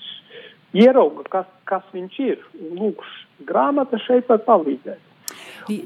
ierauga, 0.76 1.26
kas, 1.32 1.50
kas 1.70 1.86
viņš 1.96 2.20
ir. 2.26 2.42
Lūk, 2.78 3.04
grāmata 3.48 4.00
šeit 4.06 4.30
var 4.30 4.44
palīdzēt. 4.46 5.02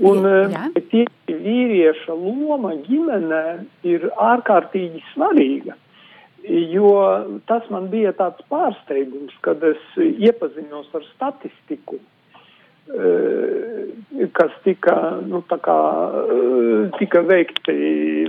Un 0.04 0.26
ja. 0.52 0.66
tie 0.92 1.06
vīrieša 1.30 2.16
loma 2.18 2.74
ģimenē 2.84 3.44
ir 3.88 4.10
ārkārtīgi 4.20 5.04
svarīga. 5.14 5.78
Jo 6.50 6.92
tas 7.48 7.66
man 7.72 7.90
bija 7.92 8.12
tāds 8.16 8.44
pārsteigums, 8.52 9.36
kad 9.44 9.64
es 9.64 9.80
iepazinos 10.00 10.88
ar 10.96 11.04
statistiku, 11.14 12.00
kas 14.34 14.54
tika, 14.66 14.96
nu, 15.30 15.44
kā, 15.50 15.80
tika 16.98 17.22
veikti, 17.28 17.76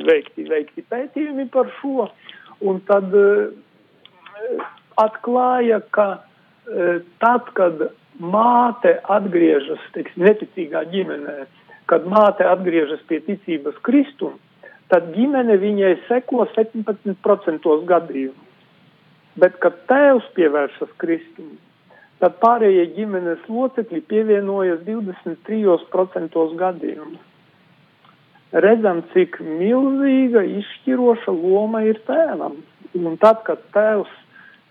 veikti, 0.06 0.44
veikti 0.50 0.84
pētījumi 0.90 1.48
par 1.52 1.70
šo. 1.78 2.10
Un 2.60 2.82
tad 2.88 3.14
atklāja, 5.00 5.80
ka 5.96 6.08
tad, 7.22 7.48
kad 7.56 7.86
māte 8.20 8.98
atgriežas, 9.08 9.80
teiksim, 9.94 10.26
neticīgā 10.28 10.84
ģimenē, 10.92 11.38
kad 11.90 12.06
māte 12.06 12.44
atgriežas 12.46 13.00
pie 13.08 13.22
ticības 13.24 13.80
Kristum, 13.86 14.36
tad 14.92 15.08
ģimene 15.14 15.56
viņai 15.62 15.94
seko 16.08 16.44
17% 16.52 17.74
gadījumu. 17.88 18.46
Bet, 19.40 19.56
kad 19.62 19.76
tēvs 19.88 20.26
pievēršas 20.36 20.90
Kristum, 21.00 21.54
tad 22.20 22.36
pārējie 22.42 22.86
ģimenes 22.98 23.48
locekļi 23.48 24.04
pievienojas 24.10 24.84
23% 24.86 26.46
gadījumu 26.60 27.20
redzam, 28.52 29.02
cik 29.14 29.38
milzīga, 29.44 30.42
izšķiroša 30.58 31.34
loma 31.34 31.84
ir 31.86 32.00
tēvam. 32.08 32.58
Un 32.98 33.18
tad, 33.22 33.44
kad 33.46 33.62
tēvs 33.74 34.10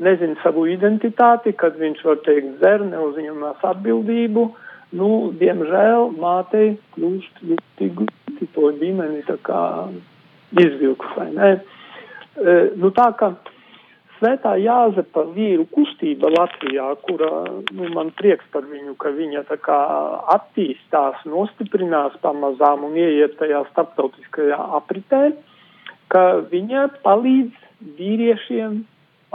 nezina 0.03 0.35
savu 0.43 0.65
identitāti, 0.71 1.53
kad 1.55 1.77
viņš 1.79 2.03
var 2.07 2.19
teikt 2.25 2.57
dzer, 2.59 2.83
neuzņemās 2.87 3.63
atbildību, 3.71 4.45
nu, 4.99 5.09
diemžēl 5.39 6.09
mātei 6.19 6.73
kļūst 6.95 7.43
ļoti 7.51 7.89
grūti 7.99 8.49
to 8.55 8.71
ģimeni 8.79 9.23
tā 9.27 9.37
kā 9.45 9.61
izvilkt, 10.59 11.05
vai 11.15 11.29
ne? 11.35 11.51
E, 12.39 12.57
nu, 12.79 12.91
tā 12.95 13.11
ka 13.19 13.33
Svētā 14.19 14.57
Jāzepa 14.59 15.21
vīru 15.31 15.63
kustība 15.71 16.27
Latvijā, 16.33 16.89
kura, 17.07 17.29
nu, 17.71 17.85
man 17.95 18.09
prieks 18.19 18.43
par 18.51 18.65
viņu, 18.67 18.97
ka 18.99 19.13
viņa 19.15 19.45
tā 19.47 19.55
kā 19.63 19.77
attīstās, 20.33 21.21
nostiprinās 21.23 22.17
pamazām 22.19 22.83
un 22.83 22.97
ieiet 22.99 23.37
tajā 23.39 23.61
starptautiskajā 23.69 24.57
apritē, 24.75 25.21
ka 26.11 26.23
viņa 26.51 26.89
palīdz 27.05 27.93
vīriešiem 27.95 28.81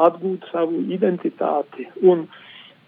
atgūt 0.05 0.45
savu 0.53 0.83
identitāti. 0.93 1.87
Un 2.05 2.26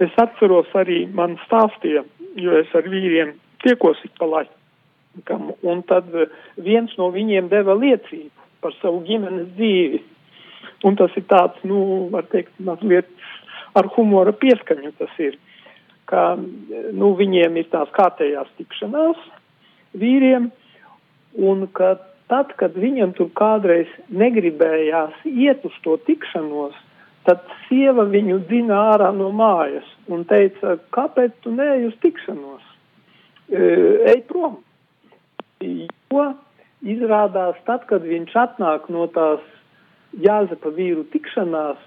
es 0.05 0.13
atceros 0.21 0.69
arī, 0.77 1.07
man 1.09 1.39
stāstīja, 1.47 2.03
jo 2.37 2.59
es 2.61 2.75
ar 2.77 2.91
vīriem 2.93 3.33
tiekos 3.65 4.03
ik 4.05 4.13
pa 4.21 4.29
laikam, 4.35 5.49
un 5.65 5.81
tad 5.89 6.13
viens 6.61 6.93
no 7.01 7.09
viņiem 7.17 7.49
deva 7.49 7.79
liecību 7.81 8.29
par 8.61 8.77
savu 8.83 9.01
ģimenes 9.09 9.49
dzīvi 9.57 10.03
Un 10.85 10.97
tas 10.99 11.13
ir 11.17 11.25
tāds, 11.31 11.57
nu, 11.65 12.09
var 12.13 12.27
teikt, 12.33 12.53
mazliet 12.61 13.09
ar 13.77 13.89
humora 13.97 14.33
pieskaņu 14.37 14.93
tas 14.99 15.13
ir. 15.19 15.39
ka 16.07 16.37
nu, 16.95 17.15
viņiem 17.19 17.57
ir 17.59 17.69
tās 17.73 17.91
kārtējās 17.97 18.51
tikšanās 18.61 19.19
vīriem, 19.99 20.51
un 21.37 21.67
ka 21.77 21.97
tad, 22.31 22.53
kad 22.61 22.77
viņam 22.79 23.15
tur 23.19 23.31
kādreiz 23.39 23.91
negribējās 24.09 25.17
iet 25.27 25.65
uz 25.67 25.75
to 25.85 25.97
tikšanos, 26.07 26.77
tad 27.27 27.43
sieva 27.67 28.07
viņu 28.07 28.39
dzina 28.47 28.79
ārā 28.95 29.11
no 29.15 29.33
mājas 29.35 29.87
un 30.07 30.23
teica, 30.31 30.77
kāpēc 30.95 31.35
tu 31.43 31.55
neej 31.55 31.89
uz 31.91 31.99
tikšanos? 32.05 32.63
E, 33.51 33.63
ej 34.15 34.23
prom. 34.31 34.61
Jo 35.63 36.31
izrādās 36.87 37.59
tad, 37.67 37.87
kad 37.91 38.05
viņš 38.07 38.35
atnāk 38.39 38.87
no 38.93 39.09
tās 39.11 39.43
Jāzepa 40.23 40.73
vīru 40.73 41.05
tikšanās, 41.13 41.79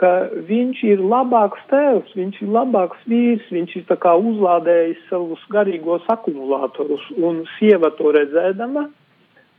ka 0.00 0.10
viņš 0.48 0.82
ir 0.88 1.02
labāks 1.04 1.60
tēvs, 1.70 2.14
viņš 2.16 2.40
ir 2.44 2.52
labāks 2.54 3.02
vīrs, 3.10 3.48
viņš 3.52 3.76
ir 3.80 3.92
uzlādējis 4.30 5.02
savus 5.10 5.42
garīgos 5.52 6.06
akumulātorus, 6.08 7.04
un 7.16 7.44
sieva 7.58 7.90
to 7.98 8.12
redzēdama, 8.16 8.88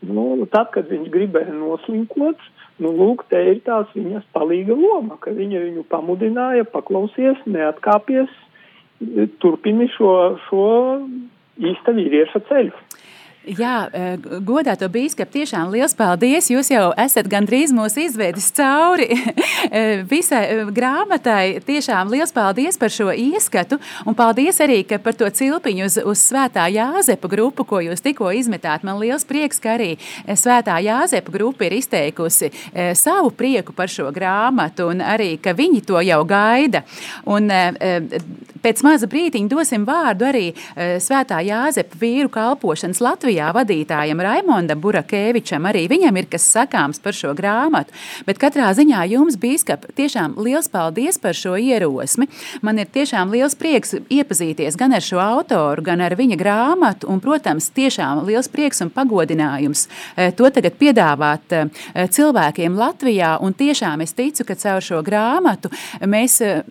nu, 0.09 0.45
tad, 0.49 0.71
kad 0.73 0.89
viņš 0.89 1.09
gribēja 1.13 1.53
noslinkot, 1.53 2.39
nu, 2.81 2.93
lūk, 2.97 3.27
te 3.29 3.41
ir 3.51 3.61
tās 3.65 3.89
viņas 3.93 4.25
palīga 4.33 4.77
loma, 4.77 5.19
ka 5.21 5.33
viņa 5.35 5.65
viņu 5.67 5.85
pamudināja, 5.91 6.65
paklausies, 6.73 7.37
neatkāpies, 7.45 8.31
turpini 9.41 9.89
šo, 9.93 10.37
šo 10.47 10.65
īsta 11.61 11.93
vīrieša 11.97 12.41
ceļu. 12.49 12.73
Jā, 13.41 13.87
e, 13.89 14.17
godāto 14.45 14.85
bīskapu, 14.85 15.33
tiešām 15.33 15.71
liels 15.73 15.95
paldies. 15.97 16.51
Jūs 16.53 16.67
jau 16.69 16.91
esat 17.01 17.25
gandrīz 17.25 17.71
mūsu 17.73 18.03
izvedis 18.03 18.51
cauri 18.53 19.07
e, 19.17 20.03
visai 20.05 20.43
e, 20.45 20.57
grāmatai. 20.69 21.57
Tiešām 21.65 22.11
liels 22.13 22.29
paldies 22.35 22.77
par 22.77 22.93
šo 22.93 23.09
ieskatu, 23.09 23.79
un 24.05 24.13
paldies 24.13 24.61
arī 24.61 24.83
par 25.01 25.17
to 25.17 25.25
cilpiņu 25.25 25.87
uz, 25.87 25.97
uz 26.05 26.21
Svētā 26.21 26.67
Jāzepa 26.69 27.31
grupu, 27.31 27.65
ko 27.65 27.79
jūs 27.81 28.05
tikko 28.05 28.29
izmetāt. 28.37 28.85
Man 28.85 29.01
liels 29.01 29.25
prieks, 29.25 29.57
ka 29.57 29.73
arī 29.73 29.95
Svētā 30.29 30.77
Jāzepa 30.85 31.33
grupa 31.33 31.65
ir 31.65 31.79
izteikusi 31.79 32.51
savu 32.93 33.33
prieku 33.33 33.73
par 33.73 33.89
šo 33.89 34.11
grāmatu, 34.13 34.91
un 34.93 35.01
arī, 35.01 35.31
ka 35.41 35.55
viņi 35.57 35.81
to 35.89 35.97
jau 36.05 36.21
gaida. 36.29 36.83
Un, 37.25 37.49
pēc 38.61 38.85
maza 38.85 39.09
brītiņa 39.09 39.49
dosim 39.49 39.89
vārdu 39.89 40.29
arī 40.29 40.45
Svētā 41.01 41.41
Jāzepa 41.41 41.97
vīru 41.97 42.29
kalpošanas 42.29 43.01
Latvijas 43.01 43.30
Latvijā 43.31 43.53
vadītājam 43.55 44.19
Raimondam 44.19 44.81
Burakēvičam. 44.83 45.63
Arī 45.69 45.85
viņam 45.87 46.17
ir 46.19 46.25
kas 46.27 46.43
sakāms 46.51 46.99
par 46.99 47.15
šo 47.15 47.31
grāmatu. 47.31 47.93
Bet 48.27 48.41
katrā 48.41 48.73
ziņā 48.75 49.05
jums, 49.07 49.37
Bīskap, 49.39 49.85
tiešām 49.95 50.33
liels 50.35 50.67
paldies 50.67 51.15
par 51.15 51.31
šo 51.31 51.53
ierosmi. 51.55 52.27
Man 52.61 52.81
ir 52.83 52.89
tiešām 52.91 53.31
liels 53.31 53.55
prieks 53.55 53.95
iepazīties 54.11 54.75
gan 54.75 54.91
ar 54.91 55.05
šo 55.05 55.21
autoru, 55.23 55.79
gan 55.85 56.03
ar 56.03 56.17
viņa 56.19 56.35
grāmatu. 56.35 57.07
Un, 57.07 57.21
protams, 57.23 57.69
tiešām 57.71 58.25
liels 58.27 58.51
prieks 58.51 58.83
un 58.83 58.91
pagodinājums 58.91 59.85
eh, 60.17 60.33
to 60.35 60.51
tagad 60.51 60.75
piedāvāt 60.75 61.55
eh, 61.55 61.71
cilvēkiem 62.11 62.75
Latvijā. 62.75 63.37
Un 63.39 63.55
tiešām 63.55 64.03
es 64.03 64.11
ticu, 64.11 64.43
ka 64.43 64.59
caur 64.59 64.83
šo 64.83 64.99
grāmatu 65.07 65.71
mēs 66.03 66.41
eh, 66.43 66.67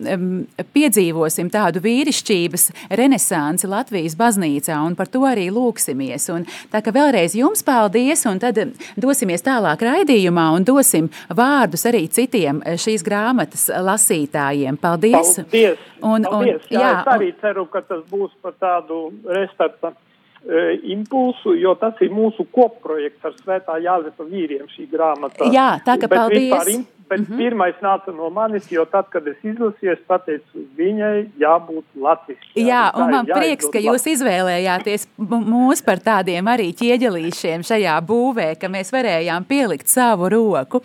piedzīvosim 0.77 1.49
tādu 1.49 1.81
vīrišķības 1.81 2.69
renesansi 3.01 3.73
Latvijas 3.73 4.19
baznīcā 4.21 4.77
un 4.85 4.99
par 4.99 5.09
to 5.09 5.25
arī 5.25 5.49
lūksimies. 5.49 6.29
Un 6.37 6.45
Tā 6.71 6.81
kā 6.83 6.93
vēlreiz 6.95 7.35
jums 7.37 7.63
paldies, 7.67 8.25
un 8.29 8.41
tad 8.41 8.59
dosimies 8.99 9.45
tālāk 9.45 9.83
raidījumā 9.87 10.49
un 10.55 10.67
dosim 10.67 11.09
vārdus 11.29 11.87
arī 11.89 12.05
citiem 12.11 12.61
šīs 12.61 13.05
grāmatas 13.07 13.69
lasītājiem. 13.71 14.79
Paldies! 14.81 15.37
Paldies! 15.41 15.89
Un, 16.01 16.23
paldies. 16.25 16.63
Un, 16.63 16.71
jā, 16.73 16.79
jā, 16.79 16.93
es 17.01 17.11
arī 17.15 17.33
ceru, 17.41 17.65
ka 17.71 17.83
tas 17.85 18.01
būs 18.09 18.31
par 18.41 18.55
tādu 18.61 19.03
restarta 19.29 19.91
e, 19.93 20.79
impulsu, 20.93 21.53
jo 21.61 21.75
tas 21.81 21.99
ir 22.01 22.13
mūsu 22.13 22.47
kopprojekts 22.53 23.29
ar 23.29 23.37
Svētā 23.37 23.77
Jāzepa 23.83 24.25
vīriem 24.27 24.69
šī 24.73 24.87
grāmata. 24.91 25.49
Jā, 25.53 25.75
tā 25.85 25.99
ka 26.01 26.09
Bet 26.09 26.17
paldies. 26.17 26.55
Vispār, 26.55 26.87
bet 27.11 27.19
mm 27.19 27.25
-hmm. 27.25 27.37
pirmais 27.37 27.75
nāca 27.81 28.13
no 28.15 28.29
manis, 28.29 28.71
jo 28.71 28.85
tad, 28.85 29.09
kad 29.11 29.27
es 29.27 29.39
izlasīju, 29.43 29.93
es 29.93 30.03
pateicu, 30.07 30.63
viņai 30.77 31.17
jābūt 31.43 31.85
latviski. 32.05 32.51
Jā, 32.55 32.65
jā 32.65 32.83
un 32.95 33.11
man 33.11 33.25
prieks, 33.25 33.67
ka 33.73 33.79
jūs 33.79 34.07
izvēlējāties 34.13 35.07
mūs 35.17 35.83
par 35.85 35.99
tādiem 35.99 36.47
arī 36.53 36.69
ķieģelīšiem 36.81 37.65
šajā 37.67 37.97
būvē, 38.11 38.47
ka 38.61 38.69
mēs 38.75 38.93
varējām 38.95 39.47
pielikt 39.51 39.91
savu 39.91 40.29
roku. 40.29 40.81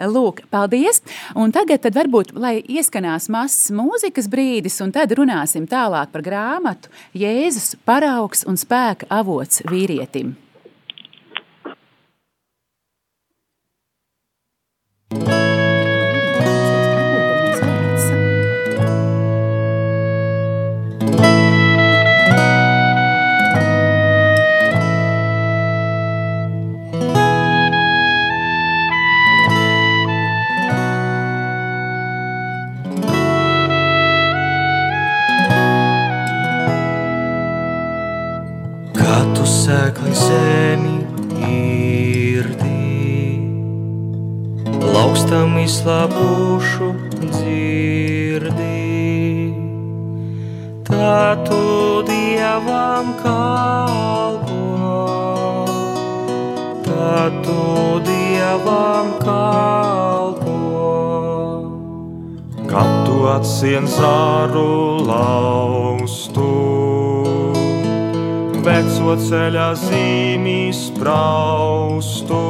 Lūk, 0.00 0.40
paldies! 0.50 1.02
Un 1.34 1.52
tagad 1.52 1.84
tad 1.84 1.94
varbūt, 1.94 2.32
lai 2.32 2.56
ieskanās 2.78 3.28
mazs 3.28 3.70
mūzikas 3.70 4.30
brīdis, 4.32 4.80
un 4.84 4.92
tad 4.92 5.12
runāsim 5.12 5.68
tālāk 5.68 6.08
par 6.12 6.22
grāmatu 6.22 6.88
Jēzus 7.14 7.76
paraugs 7.84 8.46
un 8.48 8.56
spēka 8.56 9.06
avots 9.10 9.62
vīrietim. 9.70 10.45
Sēkli 39.66 40.12
zemi 40.14 40.92
irdī, 41.42 42.82
laukstam 44.94 45.56
izslāpušu 45.58 46.90
dzirdī. 47.32 48.84
Tā 50.86 51.18
tu 51.48 51.58
dievam 52.06 53.10
kalpo, 53.24 54.60
tā 56.86 57.26
tu 57.42 57.66
dievam 58.06 59.10
kalpo. 59.24 60.56
Kad 62.70 62.94
tu 63.08 63.26
atsien 63.34 63.90
zāru 63.98 65.02
laustu, 65.10 66.75
veco 68.66 69.14
ceļa 69.22 69.66
zīmī 69.78 70.72
spraustu. 70.74 72.40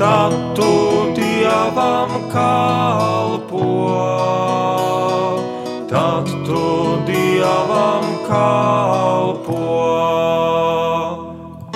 Tad 0.00 0.36
tu 0.56 0.70
dievam 1.18 2.14
kalpo, 2.32 3.66
tad 5.90 6.30
tu 6.48 6.64
dievam 7.10 8.06
kalpo. 8.28 9.60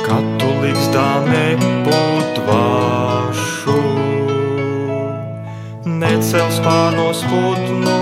Kad 0.00 0.30
tu 0.40 0.48
liks 0.64 0.88
tā 0.96 1.10
nebūt 1.28 2.40
vašu, 2.48 3.80
necels 6.00 6.62
pārnos 6.64 7.20
putnu 7.28 7.93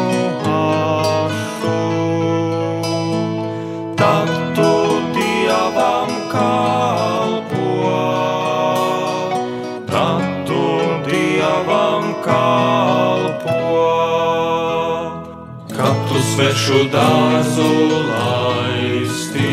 svešu 16.62 16.85
dārzu 16.92 17.70
laisti. 18.07 19.48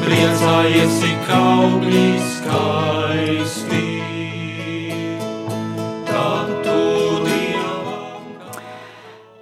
Priecājies, 0.00 0.94
cik 1.02 1.28
augļi 1.36 2.06
skaisti. 2.24 3.82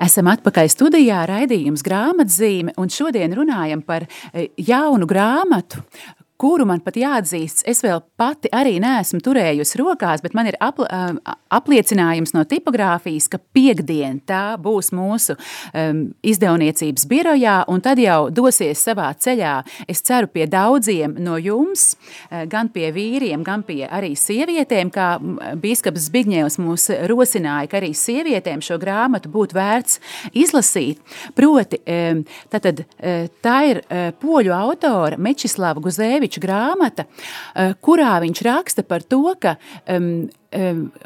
Esam 0.05 0.29
atpakaļ 0.29 0.69
studijā, 0.69 1.23
raidījums 1.31 1.87
grāmatzīme, 1.87 2.75
un 2.77 2.91
šodien 2.93 3.33
runājam 3.39 3.81
par 3.87 4.05
e, 4.35 4.51
jaunu 4.59 5.07
grāmatu, 5.09 5.81
kuru 6.41 6.67
man 6.67 6.81
pat 6.85 6.97
jāatzīst, 6.99 7.63
es 7.71 7.83
vēl 7.85 8.03
pati 8.19 8.51
arī 8.55 8.77
neesmu 8.83 9.21
turējusi 9.25 9.79
rokās, 9.81 10.23
bet 10.25 10.35
man 10.35 10.51
ir 10.51 10.59
apl 10.63 10.87
apliecinājums 11.55 12.35
no 12.35 12.43
tipogrāfijas, 12.49 13.29
ka 13.31 13.39
piekdien 13.55 14.19
tā 14.27 14.57
būs 14.61 14.91
mūsu 14.95 15.37
um, 15.37 16.01
izdevniecības 16.27 17.07
birojā, 17.11 17.57
un 17.71 17.83
tad 17.85 18.01
jau 18.03 18.29
dosies 18.35 18.83
savā 18.83 19.13
ceļā. 19.15 19.55
Es 19.91 20.03
ceru 20.05 20.27
pie 20.33 20.49
daudziem 20.51 21.15
no 21.23 21.39
jums, 21.39 21.95
gan 22.51 22.71
pie 22.75 22.91
vīriem, 22.95 23.45
gan 23.47 23.63
pie 23.67 23.85
arī 23.87 24.15
sievietēm, 24.19 24.91
kā 24.95 25.09
bīskaps 25.63 26.09
Zbigņevs 26.09 26.59
mūs 26.63 26.89
rosināja, 27.11 27.71
ka 27.71 27.79
arī 27.79 27.93
sievietēm 27.97 28.63
šo 28.65 28.81
grāmatu 28.83 29.31
būtu 29.33 29.57
vērts 29.57 30.01
izlasīt. 30.35 30.99
Proti, 31.39 31.81
tātad, 32.51 32.83
tā 33.45 33.57
ir 33.71 33.83
poļu 34.21 34.55
autora 34.57 35.21
Mečislava 35.21 35.83
Guzēviča 35.85 36.34
grāmata, 36.43 37.07
kurā 37.85 38.17
viņš 38.25 38.43
raksta 38.47 38.85
par 38.87 39.05
to, 39.07 39.23
ka 39.41 39.57
um, 39.91 40.27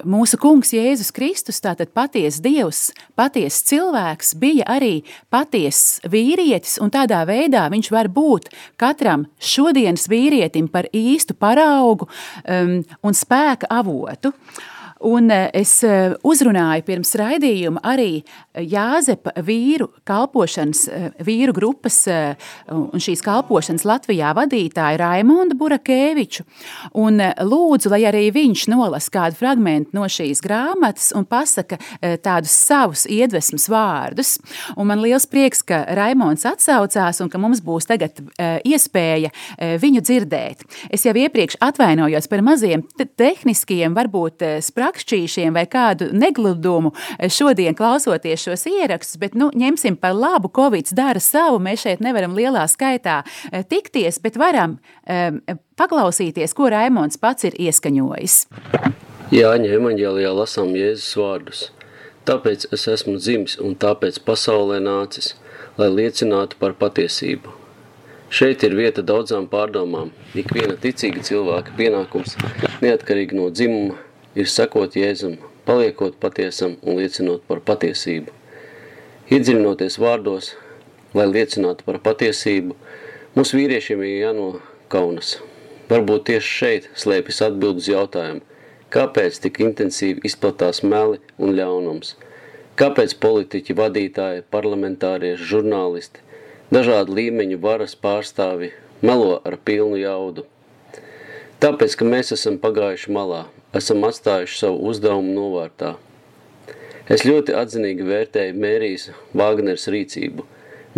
mūsu 0.04 0.38
kungs 0.40 0.74
Jēzus 0.76 1.10
Kristus, 1.16 1.60
tātad 1.64 1.92
patiesa 1.96 2.42
dievs, 2.44 2.82
patiesa 3.18 3.64
cilvēks, 3.70 4.34
bija 4.40 4.66
arī 4.76 4.94
patiesa 5.32 6.08
vīrietis, 6.12 6.78
un 6.84 6.92
tādā 6.92 7.22
veidā 7.28 7.66
viņš 7.72 7.92
var 7.94 8.10
būt 8.12 8.50
katram 8.80 9.26
šodienas 9.40 10.08
vīrietim 10.12 10.68
par 10.72 10.90
īstu 10.92 11.36
paraugu 11.38 12.08
um, 12.08 12.80
un 13.02 13.16
spēka 13.16 13.70
avotu. 13.80 14.34
Uh, 14.34 14.77
Un 15.00 15.30
eh, 15.30 15.46
es 15.54 15.70
eh, 15.86 16.10
uzrunāju 16.26 16.82
pirms 16.86 17.14
raidījuma 17.18 17.82
arī 17.86 18.22
Jāzepa 18.58 19.36
vīru 19.46 19.86
kalpošanas, 20.08 20.80
eh, 20.90 21.08
vīru 21.22 21.54
grupas 21.54 22.00
un 22.08 23.02
šīs 23.02 23.22
kalpošanas 23.22 23.84
Latvijā 23.86 24.32
vadītāju 24.36 24.98
Raimondu 24.98 25.56
Burakēviču. 25.58 26.44
Un 26.98 27.20
lūdzu, 27.20 27.90
lai 27.92 28.00
arī 28.08 28.24
viņš 28.34 28.64
nolas 28.72 29.08
kādu 29.12 29.38
fragmentu 29.38 29.96
no 29.96 30.06
šīs 30.10 30.42
grāmatas 30.44 31.10
un 31.16 31.26
pasaka 31.28 31.78
tādus 32.24 32.54
savus 32.54 33.04
iedvesmas 33.10 33.68
vārdus. 33.70 34.36
Un 34.76 34.88
man 34.90 35.02
liels 35.02 35.26
prieks, 35.30 35.62
ka 35.66 35.82
Raimonds 35.98 36.46
atsaucās 36.48 37.20
un 37.24 37.30
ka 37.32 37.40
mums 37.40 37.62
būs 37.64 37.88
tagad 37.90 38.22
iespēja 38.38 39.32
viņu 39.82 40.04
dzirdēt. 40.04 40.64
Es 40.90 41.06
jau 41.06 41.14
iepriekš 41.18 41.58
atvainojos 41.64 42.30
par 42.30 42.44
maziem 42.46 42.86
tehniskiem, 43.18 43.96
varbūt 43.98 44.46
sprādzieniem, 44.64 44.87
rakšķīšiem 44.88 45.54
vai 45.54 45.66
kādu 45.70 46.10
negludumu 46.16 46.94
šodien 47.30 47.76
klausoties 47.78 48.48
šos 48.48 48.66
ierakstus, 48.72 49.20
bet 49.20 49.36
nu, 49.38 49.52
ņemsim 49.54 49.98
par 50.00 50.16
labu, 50.16 50.50
Covid 50.54 50.90
dara 50.96 51.22
savu, 51.22 51.60
mēs 51.62 51.84
šeit 51.86 52.04
nevaram 52.04 52.34
lielā 52.36 52.66
skaitā 52.70 53.20
eh, 53.52 53.62
tikties, 53.62 54.20
bet 54.24 54.38
varam 54.40 54.78
um, 54.78 55.40
paklausīties, 55.78 56.54
ko 56.56 56.70
Raimons 56.72 57.20
pats 57.20 57.48
ir 57.48 57.56
ieskaņojis. 57.68 58.40
Jāņa 59.34 59.74
evaņģēlijā 59.76 60.32
lasām 60.32 60.72
Jēzus 60.76 61.12
vārdus. 61.20 61.66
Tāpēc 62.28 62.66
es 62.72 62.86
esmu 62.88 63.18
dzimis 63.20 63.58
un 63.64 63.76
tāpēc 63.76 64.20
pasaulē 64.24 64.80
nācis, 64.84 65.34
lai 65.80 65.88
liecinātu 65.92 66.58
par 66.60 66.74
patiesību. 66.80 67.54
Šeit 68.28 68.64
ir 68.66 68.74
vieta 68.76 69.00
daudzām 69.00 69.46
pārdomām. 69.48 70.10
Ik 70.36 70.52
viena 70.52 70.76
ticīga 70.80 71.22
cilvēka 71.24 71.72
pienākums, 71.78 72.36
neatkarīgi 72.84 73.36
no 73.38 73.48
dzimuma, 73.48 73.96
ir 74.38 74.48
sekot 74.50 74.94
Jēzum, 74.96 75.36
paliekot 75.66 76.16
patiesam 76.22 76.76
un 76.82 77.00
liecinot 77.00 77.42
par 77.50 77.60
patiesību. 77.66 78.32
Iedziļinoties 79.28 79.98
vārdos, 80.00 80.52
lai 81.18 81.26
liecinātu 81.28 81.84
par 81.84 81.98
patiesību, 82.04 82.76
mums 83.34 83.52
vīriešiem 83.56 84.04
ir 84.06 84.14
jānokaunas. 84.22 85.34
Varbūt 85.88 86.28
tieši 86.30 86.54
šeit 86.60 86.88
slēpjas 87.00 87.42
atbildes 87.48 87.90
jautājumu, 87.90 88.44
kāpēc 88.94 89.40
tik 89.44 89.60
intensīvi 89.64 90.24
izplatās 90.28 90.82
meli 90.84 91.20
un 91.36 91.52
ļaunums, 91.56 92.14
kāpēc 92.80 93.16
politiķi, 93.20 93.76
vadītāji, 93.76 94.46
parlamentārieši, 94.54 95.48
žurnālisti, 95.52 96.24
dažādu 96.72 97.16
līmeņu 97.18 97.60
varas 97.64 97.96
pārstāvi 97.96 98.72
melo 99.02 99.40
ar 99.44 99.58
pilnu 99.64 100.00
jaudu. 100.00 100.46
Tāpēc, 101.58 101.96
ka 101.98 102.06
mēs 102.06 102.32
esam 102.36 102.60
pagājuši 102.62 103.12
malā, 103.12 103.46
esam 103.78 104.04
atstājuši 104.08 104.58
savu 104.60 104.90
uzdevumu 104.90 105.34
novārtā. 105.36 105.94
Es 107.08 107.24
ļoti 107.24 107.54
atzinīgi 107.56 108.04
vērtēju 108.04 108.56
Mērijas 108.60 109.08
Vāgners 109.40 109.88
rīcību. 109.92 110.44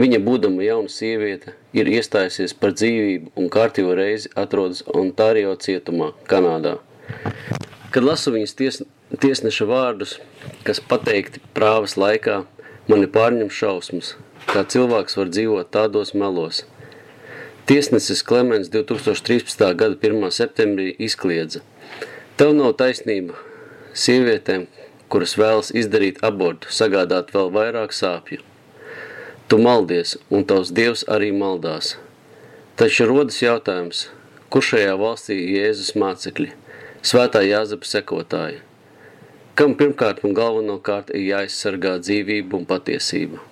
Viņa, 0.00 0.18
būdama 0.26 0.64
jauna 0.64 0.90
sieviete, 0.90 1.52
ir 1.76 1.90
iestājusies 1.90 2.54
par 2.58 2.72
dzīvību 2.74 3.30
un 3.38 3.50
kārtīvo 3.52 3.94
reizi 3.98 4.30
atrodas 4.38 4.82
Ontario 4.90 5.52
cietumā, 5.60 6.12
Kanādā. 6.30 6.78
Kad 7.94 8.06
lasu 8.06 8.32
viņas 8.34 8.56
ties, 8.58 8.80
tiesneša 9.22 9.66
vārdus, 9.70 10.16
kas 10.66 10.82
pateikti 10.92 11.42
prāvas 11.54 11.96
laikā, 12.00 12.40
mani 12.90 13.10
pārņem 13.10 13.50
šausmas, 13.54 14.14
kā 14.50 14.64
cilvēks 14.74 15.18
var 15.20 15.30
dzīvot 15.34 15.74
tādos 15.74 16.14
melos. 16.14 16.64
Tiesnesis 17.70 18.24
Klemens 18.26 18.70
2013. 18.72 19.66
gada 19.78 19.94
1. 19.94 20.30
septembrī 20.34 20.94
izkliedza– 20.98 21.62
Tev 22.40 22.54
nav 22.56 22.70
taisnība 22.80 23.34
sievietēm, 24.00 24.62
kuras 25.12 25.34
vēlas 25.36 25.68
izdarīt 25.76 26.22
abortu, 26.24 26.70
sagādāt 26.72 27.34
vēl 27.34 27.50
vairāk 27.52 27.90
sāpju. 27.92 28.38
Tu 29.52 29.58
maldies, 29.60 30.14
un 30.32 30.46
tavs 30.48 30.70
dievs 30.72 31.02
arī 31.16 31.28
maldās. 31.36 31.98
Taču 32.80 33.04
rodas 33.10 33.42
jautājums, 33.42 34.06
kur 34.48 34.64
šajā 34.64 34.94
valstī 35.02 35.36
Jēzus 35.36 35.90
mācekļi, 36.00 36.54
svētā 37.10 37.42
Jāzepa 37.44 37.90
sekotāji, 37.90 38.62
kam 39.60 39.76
pirmkārt 39.76 40.24
un 40.24 40.32
galvenokārt 40.40 41.12
ir 41.12 41.26
jāizsargā 41.26 41.98
dzīvība 42.00 42.56
un 42.56 42.64
patiesība. 42.72 43.44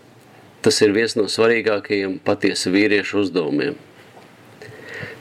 Tas 0.65 0.81
ir 0.81 0.97
viens 0.97 1.19
no 1.21 1.27
svarīgākajiem 1.29 2.17
patiesa 2.25 2.73
vīriešu 2.73 3.21
uzdevumiem. 3.27 3.77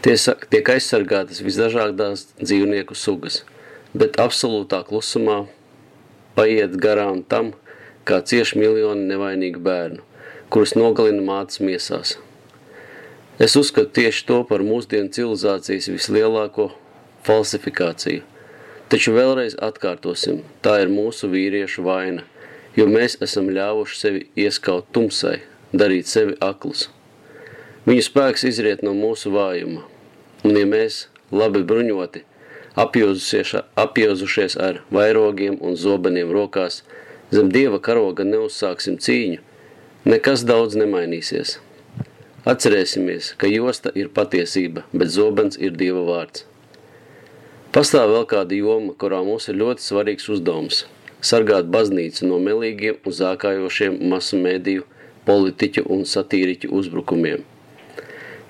Tiek 0.07 0.73
aizsargātas 0.77 1.43
visdažādās 1.43 2.29
dzīvnieku 2.39 2.95
sugas– 2.95 3.43
bet 3.97 4.19
absolūtā 4.21 4.83
klusumā 4.87 5.45
paiet 6.37 6.77
garām 6.77 7.23
tam, 7.25 7.53
kā 8.07 8.21
cieši 8.21 8.59
miljoni 8.61 9.07
nevainīgu 9.09 9.61
bērnu, 9.63 10.03
kurus 10.53 10.75
nogalina 10.77 11.23
mātes 11.25 11.59
miesās. 11.63 12.15
Es 13.41 13.57
uzskatu 13.59 13.93
tieši 13.99 14.25
to 14.29 14.39
par 14.49 14.63
mūsdienu 14.65 15.11
civilizācijas 15.13 15.89
vislielāko 15.91 16.71
falsifikāciju. 17.27 18.23
Taču 18.87 19.11
vēlreiz 19.17 19.57
atkārtosim, 19.61 20.39
tā 20.63 20.77
ir 20.85 20.93
mūsu 20.93 21.27
vīriešu 21.33 21.83
vaina, 21.83 22.23
jo 22.77 22.87
mēs 22.87 23.17
esam 23.25 23.49
ļāvuši 23.51 23.99
sevi 23.99 24.23
ieskaut 24.45 24.87
tumsai, 24.95 25.41
darīt 25.73 26.07
sevi 26.07 26.37
aklus. 26.41 26.87
Viņu 27.87 28.05
spēks 28.07 28.47
izriet 28.47 28.85
no 28.85 28.93
mūsu 28.95 29.33
vājuma, 29.33 29.83
un 30.47 30.55
ja 30.55 30.65
mēs, 30.69 31.05
labi 31.31 31.65
bruņoti, 31.67 32.23
apjozušies 32.77 34.57
ar 34.67 34.81
vairogiem 34.93 35.57
un 35.61 35.75
zobeniem 35.75 36.31
rokās, 36.33 36.83
zem 37.33 37.51
dieva 37.53 37.79
karoga 37.83 38.25
neuzsāksim 38.27 38.99
cīņu, 39.03 39.39
nekas 40.05 40.45
daudz 40.47 40.77
nemainīsies. 40.79 41.57
Atcerēsimies, 42.47 43.33
ka 43.41 43.49
josta 43.51 43.91
ir 43.95 44.13
patiesība, 44.13 44.85
bet 44.93 45.11
zobens 45.11 45.57
ir 45.59 45.73
dieva 45.75 46.05
vārds. 46.07 46.45
Pastāv 47.75 48.13
vēl 48.13 48.29
kāda 48.29 48.55
joma, 48.55 48.93
kurā 48.95 49.19
mums 49.25 49.49
ir 49.51 49.59
ļoti 49.59 49.83
svarīgs 49.89 50.29
uzdevums– 50.31 50.85
sargāt 51.21 51.69
baznīcu 51.73 52.27
no 52.27 52.39
melīgiem 52.41 52.99
un 53.05 53.15
zākājošiem 53.19 53.97
masu 54.11 54.39
mēdīju, 54.41 54.85
politiķu 55.27 55.83
un 55.91 56.05
satīriķu 56.07 56.69
uzbrukumiem. 56.71 57.43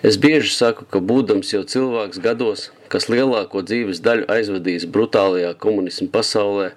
Es 0.05 0.17
bieži 0.21 0.51
saku, 0.53 0.85
ka 0.85 1.01
būdams 1.01 1.53
jau 1.53 1.63
cilvēks 1.65 2.21
gados, 2.21 2.67
kas 2.91 3.09
lielāko 3.11 3.63
dzīves 3.65 4.01
daļu 4.05 4.27
aizvadījis 4.31 4.87
brutālajā 4.93 5.53
komunismu 5.61 6.07
pasaulē, 6.13 6.71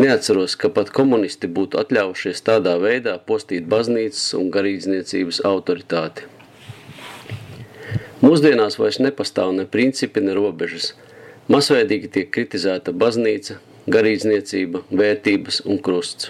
neatceros, 0.00 0.56
ka 0.60 0.70
pat 0.74 0.90
komunisti 0.94 1.50
būtu 1.50 1.80
atļaujušies 1.82 2.42
tādā 2.46 2.76
veidā 2.82 3.16
postīt 3.26 3.68
baznīcas 3.70 4.34
un 4.38 4.50
garīdzniecības 4.54 5.42
autoritāti. 5.46 6.26
Mūsdienās 8.20 8.76
vairs 8.76 8.98
nepastāv 9.00 9.54
ne 9.56 9.64
principi, 9.64 10.20
ne 10.20 10.34
robežas. 10.36 10.92
Masveidīgi 11.50 12.10
tiek 12.12 12.28
kritizēta 12.34 12.92
baznīca, 12.92 13.56
garīdzniecība, 13.90 14.84
vērtības 14.92 15.62
un 15.64 15.80
krusts. 15.82 16.28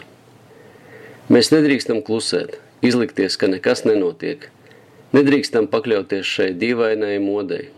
Mēs 1.30 1.50
nedrīkstam 1.50 2.00
klusēt, 2.06 2.56
izlikties, 2.86 3.36
ka 3.36 3.50
nekas 3.50 3.84
nenotiek. 3.88 4.48
Nedrīkstam 5.14 5.66
pakļauties 5.70 6.26
šai 6.26 6.48
dīvainai 6.58 7.18
modei, 7.22 7.68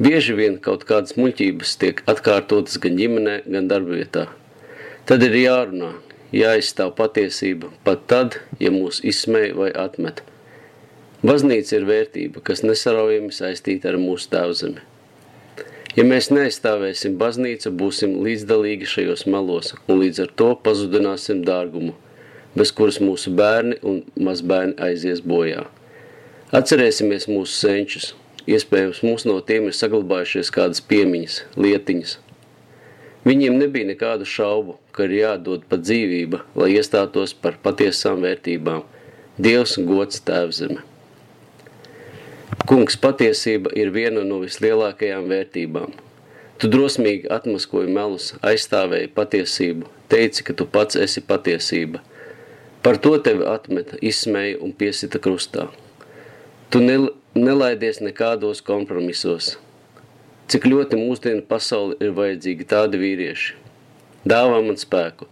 Bieži 0.00 0.32
vien 0.32 0.54
kaut 0.64 0.86
kādas 0.88 1.12
muļķības 1.20 1.74
tiek 1.76 1.98
atkārtotas 2.08 2.78
gan 2.80 2.94
ģimenē, 2.96 3.34
gan 3.44 3.66
darbvietā. 3.68 4.30
Tad 5.04 5.24
ir 5.26 5.34
jārunā, 5.36 5.90
jāizstāv 6.32 6.94
patiesība, 6.96 7.68
pat 7.84 8.06
tad, 8.08 8.38
ja 8.62 8.72
mūs 8.72 9.02
izsmēja 9.04 9.58
vai 9.58 9.68
atmet. 9.76 10.22
Baznīca 11.20 11.74
ir 11.76 11.84
vērtība, 11.84 12.40
kas 12.40 12.62
nesaraujami 12.64 13.28
saistīta 13.36 13.90
ar 13.90 13.98
mūsu 14.00 14.30
tēvzemi. 14.32 14.86
Ja 15.98 16.06
mēs 16.08 16.30
neaizstāvēsim 16.32 17.18
baznīcu, 17.20 17.74
būsim 17.76 18.14
līdzdalīgi 18.24 18.88
šajos 18.88 19.26
melos 19.28 19.74
un 19.84 20.00
līdz 20.00 20.22
ar 20.24 20.32
to 20.40 20.48
pazudināsim 20.64 21.44
dārgumu, 21.44 21.92
bez 22.56 22.72
kuras 22.72 23.02
mūsu 23.04 23.34
bērni 23.36 23.76
un 23.84 24.00
mazbērni 24.16 24.78
aizies 24.80 25.20
bojā. 25.20 25.66
Atcerēsimies 26.56 27.28
mūsu 27.28 27.52
senčus, 27.52 28.14
iespējams 28.46 29.02
mums 29.06 29.26
no 29.28 29.40
tiem 29.40 29.66
ir 29.68 29.76
saglabājušies 29.76 30.52
kādas 30.54 30.84
piemiņas, 30.84 31.42
lietiņas. 31.56 32.16
Viņiem 33.26 33.58
nebija 33.60 33.90
nekādu 33.90 34.24
šaubu, 34.24 34.78
ka 34.96 35.04
ir 35.08 35.18
jādod 35.18 35.66
pa 35.68 35.76
dzīvība, 35.80 36.44
lai 36.56 36.72
iestātos 36.78 37.36
par 37.36 37.60
patiesām 37.60 38.24
vērtībām– 38.24 38.86
Dievs 39.40 39.78
gods 39.88 40.18
tēvzeme. 40.26 40.82
Kungs, 42.68 42.96
patiesība 43.00 43.70
ir 43.78 43.88
viena 43.94 44.20
no 44.26 44.40
vislielākajām 44.42 45.30
vērtībām. 45.30 45.94
Tu 46.60 46.68
drosmīgi 46.68 47.30
atmaskoji 47.32 47.88
melus, 47.94 48.34
aizstāvēji 48.44 49.08
patiesību, 49.16 49.88
teici, 50.12 50.44
ka 50.44 50.52
tu 50.58 50.66
pats 50.68 50.98
esi 51.00 51.22
patiesība. 51.24 52.02
Par 52.84 53.00
to 53.00 53.14
tevi 53.24 53.46
atmeta, 53.48 53.96
izsmēja 54.04 54.58
un 54.60 54.74
piesita 54.76 55.22
krustā. 55.24 55.70
Tu 56.68 56.84
nel 56.84 57.08
nelaidies 57.34 58.00
nekādos 58.04 58.62
kompromisos. 58.66 59.56
Cik 60.50 60.66
ļoti 60.66 60.98
mūsdienu 60.98 61.44
pasauli 61.50 61.98
ir 62.02 62.14
vajadzīgi 62.16 62.66
tādi 62.70 63.00
vīrieši. 63.02 63.58
Dāvā 64.26 64.62
man 64.66 64.80
spēku, 64.80 65.28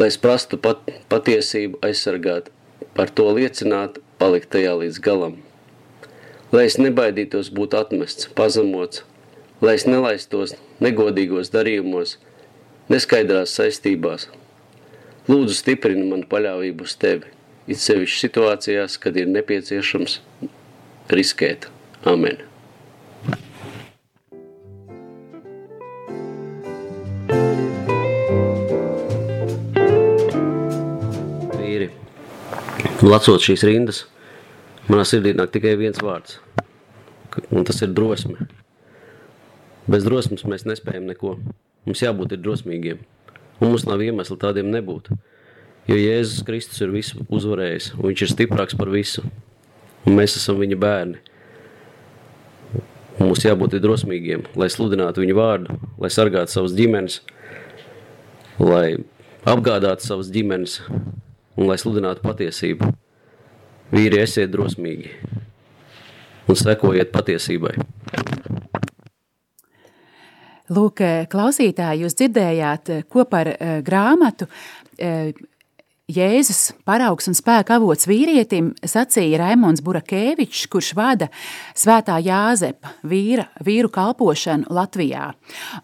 lai 0.00 0.08
es 0.12 0.20
prastu 0.20 0.58
pat, 0.58 0.86
patiesību 1.12 1.82
aizsargāt, 1.84 2.48
par 2.96 3.12
to 3.12 3.28
liecināt, 3.36 4.00
palikt 4.18 4.54
tajā 4.56 4.78
līdz 4.80 5.02
galam 5.04 5.36
lai 6.54 6.66
es 6.68 6.78
nebaidītos 6.78 7.50
būt 7.54 7.74
atmests, 7.74 8.28
pazemots, 8.38 9.02
lai 9.64 9.76
es 9.78 9.86
nelaistos 9.88 10.54
negodīgos 10.84 11.50
darījumos, 11.54 12.16
neskaidrās 12.92 13.56
saistībās. 13.58 14.28
Lūdzu 15.26 15.56
stiprini 15.58 16.06
man 16.06 16.22
paļāvību 16.30 16.86
uz 16.86 16.94
tevi, 17.02 17.32
it 17.66 17.82
sevišķi 17.82 18.22
situācijās, 18.22 18.98
kad 19.02 19.18
ir 19.18 19.26
nepieciešams 19.32 20.20
riskēt. 21.12 21.68
Amen. 22.06 22.42
Vīri, 31.56 31.90
lacot 33.02 33.42
šīs 33.42 33.66
rindas– 33.66 34.04
Manā 34.86 35.02
sirdī 35.02 35.32
nāk 35.34 35.50
tikai 35.50 35.72
viens 35.74 35.98
vārds, 35.98 36.36
un 37.50 37.64
tas 37.66 37.80
ir 37.82 37.90
drosme. 37.90 38.44
Bez 39.90 40.04
drosmes 40.06 40.44
mēs 40.46 40.62
nespējam 40.62 41.08
neko. 41.10 41.32
Mums 41.86 42.02
jābūt 42.04 42.36
drosmīgiem, 42.38 43.00
un 43.58 43.72
mums 43.72 43.86
nav 43.88 44.04
iemesla 44.04 44.36
tādiem 44.44 44.70
nebūt. 44.70 45.10
Jo 45.90 45.98
Jēzus 45.98 46.46
Kristus 46.46 46.78
ir 46.86 46.94
visu 46.94 47.24
uzvarējis, 47.26 47.96
un 47.96 48.12
viņš 48.12 48.22
ir 48.22 48.30
stiprāks 48.30 48.78
par 48.78 48.92
visu, 48.94 49.26
un 50.06 50.16
mēs 50.18 50.36
esam 50.38 50.60
viņa 50.62 50.78
bērni. 50.80 51.22
Un 53.16 53.30
mums 53.30 53.44
jābūt 53.46 53.78
drosmīgiem, 53.80 54.44
lai 54.60 54.68
sludinātu 54.72 55.22
viņu 55.24 55.36
vārdu, 55.38 55.78
lai 56.00 56.10
sargātu 56.12 56.52
savas 56.52 56.74
ģimenes, 56.76 57.22
lai 58.60 58.98
apgādātu 59.48 60.04
savas 60.04 60.30
ģimenes 60.32 60.78
un 61.56 61.70
lai 61.70 61.78
sludinātu 61.80 62.24
patiesību. 62.24 62.92
Vīri, 63.94 64.18
esiet 64.20 64.50
drosmīgi 64.52 65.12
un 66.50 66.58
sekojiet 66.58 67.12
patiesībai. 67.14 67.76
Lūk, 70.76 71.00
klausītāji, 71.30 72.02
jūs 72.02 72.16
dzirdējāt, 72.18 72.90
ko 73.06 73.22
par 73.30 73.52
uh, 73.52 73.76
grāmatu 73.86 74.48
uh, 74.50 75.30
Jēzus 76.06 76.68
paraugs 76.86 77.26
un 77.26 77.34
spēka 77.34 77.80
avots 77.80 78.06
vīrietim 78.06 78.68
sacīja 78.86 79.40
Raimons 79.40 79.80
Burakēvičs, 79.82 80.68
kurš 80.70 80.92
vada 80.94 81.26
svētā 81.74 82.20
Jāzepa 82.22 82.92
vīra, 83.10 83.48
vīru 83.66 83.90
kalpošanu 83.90 84.70
Latvijā. 84.70 85.32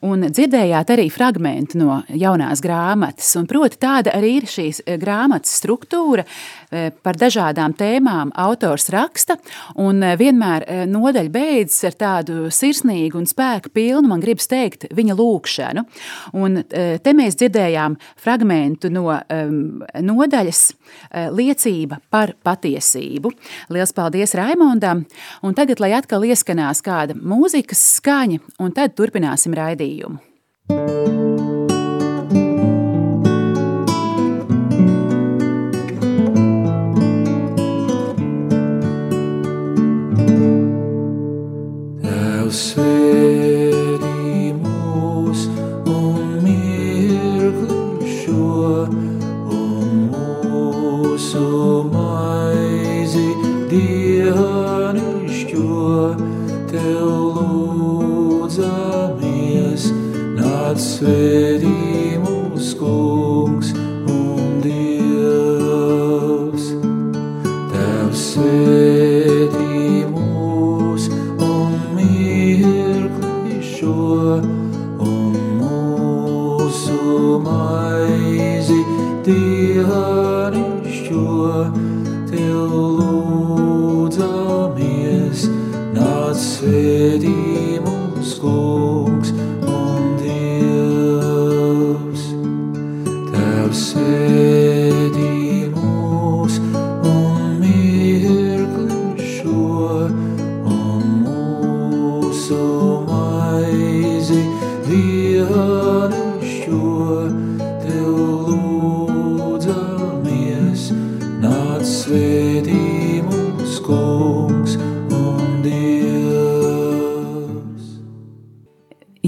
Un 0.07 0.23
dzirdējāt 0.29 0.93
arī 0.95 1.09
fragmentu 1.11 1.81
no 1.81 1.97
jaunās 2.07 2.63
grāmatas, 2.63 3.33
un 3.41 3.49
proti 3.51 3.81
tāda 3.83 4.13
arī 4.15 4.37
ir 4.37 4.47
šīs 4.47 4.85
eh, 4.85 5.01
grāmatas 5.03 5.57
struktūra, 5.59 6.23
eh, 6.71 6.93
par 7.03 7.19
dažādām 7.19 7.75
tēmām 7.75 8.31
autors 8.45 8.93
raksta, 8.95 9.41
un 9.83 10.07
eh, 10.07 10.15
vienmēr 10.23 10.87
nodaļa 10.87 11.35
beidzas 11.35 11.91
ar 11.91 11.99
tādu 11.99 12.47
sirsnīgu 12.55 13.19
un 13.19 13.27
spēku 13.27 13.75
pilnu, 13.75 14.07
man 14.15 14.23
gribas 14.23 14.47
teikt, 14.47 14.87
viņa 14.95 15.19
lūkšanu. 15.19 15.87
Un 16.39 16.63
te 16.63 17.19
mēs 17.19 17.35
dzirdējām 17.43 17.99
fragmentu 18.23 18.87
no, 18.95 19.09
no 19.99 20.12
nodaļas 20.13 20.63
eh, 20.71 21.29
liecība 21.33 21.99
par 22.13 22.37
patiesību. 22.45 23.33
Liels 23.73 23.97
paldies 23.97 24.37
Raimondam, 24.39 25.05
un 25.43 25.59
tagad, 25.59 25.83
lai 25.83 25.95
atkal 25.99 26.29
ieskanās 26.29 26.85
kāda 26.85 27.17
mūzikas 27.19 27.83
skaņa, 27.99 28.43
un 28.63 28.77
tad 28.77 28.97
turpināsim 28.99 29.57
raidījumu. 29.57 31.32
say 61.03 61.52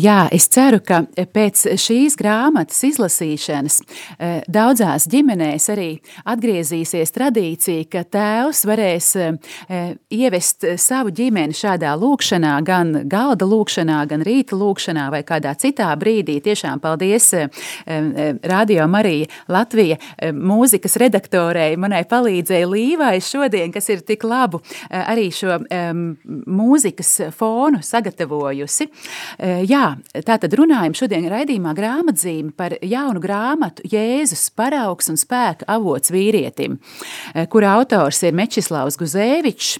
Jā, 0.05 0.27
es 0.35 0.49
ceru, 0.53 0.81
ka 0.85 1.05
pēc 1.33 1.63
šīs 1.81 2.17
grāmatas 2.19 2.81
izlasīšanas 2.85 3.77
e, 3.81 4.29
daudzās 4.53 5.07
ģimenēs 5.09 5.69
arī 5.73 5.87
atgriezīsies 6.29 7.13
tradīcija, 7.15 7.87
ka 7.93 8.03
tēvs 8.13 8.65
varēs 8.69 9.09
e, 9.17 9.29
ievest 10.13 10.67
savu 10.83 11.13
ģimeni 11.15 11.57
šādā 11.57 11.95
lūkšanā, 12.01 12.57
gan 12.67 12.93
galda 13.09 13.49
lūkšanā, 13.49 14.01
gan 14.11 14.25
rīta 14.27 14.59
lūkšanā 14.59 15.07
vai 15.15 15.23
kādā 15.25 15.55
citā 15.63 15.89
brīdī. 16.01 16.37
Tiešām 16.45 16.83
paldies 16.85 17.31
e, 17.39 17.47
Radio 18.51 18.89
Marija 18.91 19.31
Latvija 19.49 19.97
mūzikas 20.35 20.99
redaktorei, 21.01 21.79
manai 21.81 22.03
palīdzēja 22.11 22.69
Līvai 22.75 23.15
šodien, 23.25 23.73
kas 23.73 23.89
ir 23.95 24.05
tik 24.05 24.27
labu 24.29 24.61
arī 24.91 25.31
šo 25.33 25.63
mūzikas 25.65 27.15
fonu 27.39 27.81
sagatavojusi. 27.85 28.91
Jā, 29.71 29.94
tātad 30.27 30.55
runājam 30.59 30.95
šodien 30.97 31.27
raidījumā 31.31 31.75
grāmatzīme 31.77 32.53
par 32.57 32.77
jaunu 32.83 33.23
grāmatu 33.23 33.85
Jēzus 33.91 34.49
paraugs 34.57 35.11
un 35.13 35.19
spēka 35.21 35.67
avots 35.71 36.13
vīrietim, 36.15 36.77
kura 37.53 37.75
autors 37.79 38.23
ir 38.27 38.35
Mečislavs 38.37 38.99
Guzēvičs, 39.01 39.71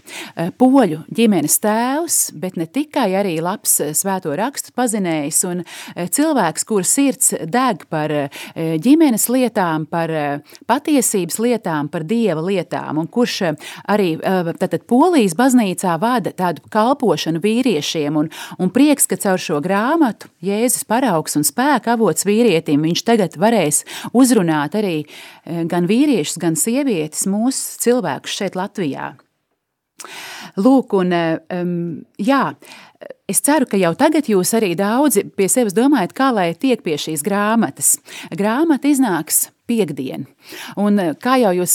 poļu 0.61 1.03
ģimenes 1.15 1.59
tēvs, 1.65 2.19
bet 2.41 2.59
ne 2.61 2.67
tikai 2.71 3.11
arī 3.19 3.37
labs 3.45 3.77
svēto 3.99 4.35
rakstu 4.39 4.75
pazinējs 4.77 5.43
un 5.51 5.65
cilvēks, 5.95 6.67
kur 6.69 6.87
sirds 6.89 7.35
deg 7.51 7.87
par 7.93 8.13
ģimenes 8.55 9.29
lietām, 9.33 9.89
par 9.91 10.13
patiesības 10.71 11.41
lietām, 11.43 11.91
par 11.93 12.07
dieva 12.09 12.45
lietām, 12.45 13.03
un 13.03 13.11
kurš 13.11 13.41
arī 13.91 14.15
tātad 14.61 14.87
Polijas 14.91 15.37
baznīcā 15.39 15.97
vada 16.01 16.33
tādu 16.37 16.65
kalpošanu 16.73 17.43
vīriešiem, 17.45 18.17
un, 18.21 18.31
un 18.59 18.73
prieks, 18.75 19.09
ka 19.11 19.19
caur 19.21 19.41
šo 19.41 19.61
grāmatu 19.65 20.04
Jēzus 20.45 20.85
paraugs 20.89 21.37
un 21.39 21.47
spēka 21.47 21.95
avots 21.95 22.27
vīrietim, 22.29 22.85
viņš 22.85 23.05
tagad 23.07 23.37
varēs 23.41 23.83
uzrunāt 24.13 24.77
arī 24.79 24.97
eh, 25.05 25.65
gan 25.71 25.89
vīriešus, 25.91 26.41
gan 26.43 26.59
sievietes, 26.59 27.27
mūsu 27.31 27.81
cilvēkus 27.85 28.39
šeit 28.41 28.59
Latvijā. 28.59 29.15
Lūk, 30.61 30.93
un 30.99 31.15
um, 31.15 31.77
jā, 32.21 32.43
Es 33.25 33.41
ceru, 33.41 33.65
ka 33.65 33.79
jau 33.81 33.95
tagad 33.97 34.27
jūs 34.29 34.51
arī 34.53 34.75
daudzi 34.77 35.23
pie 35.33 35.47
sevis 35.49 35.73
domājat, 35.73 36.13
kā 36.13 36.29
lai 36.37 36.51
tiek 36.61 36.83
pie 36.85 36.99
šīs 37.01 37.23
grāmatas. 37.25 37.95
Grāmata 38.37 38.91
iznāks 38.91 39.47
piekdien. 39.65 40.27
Un, 40.77 40.99
eh, 41.01 41.15
kā 41.17 41.39
jau 41.41 41.55
jūs, 41.57 41.75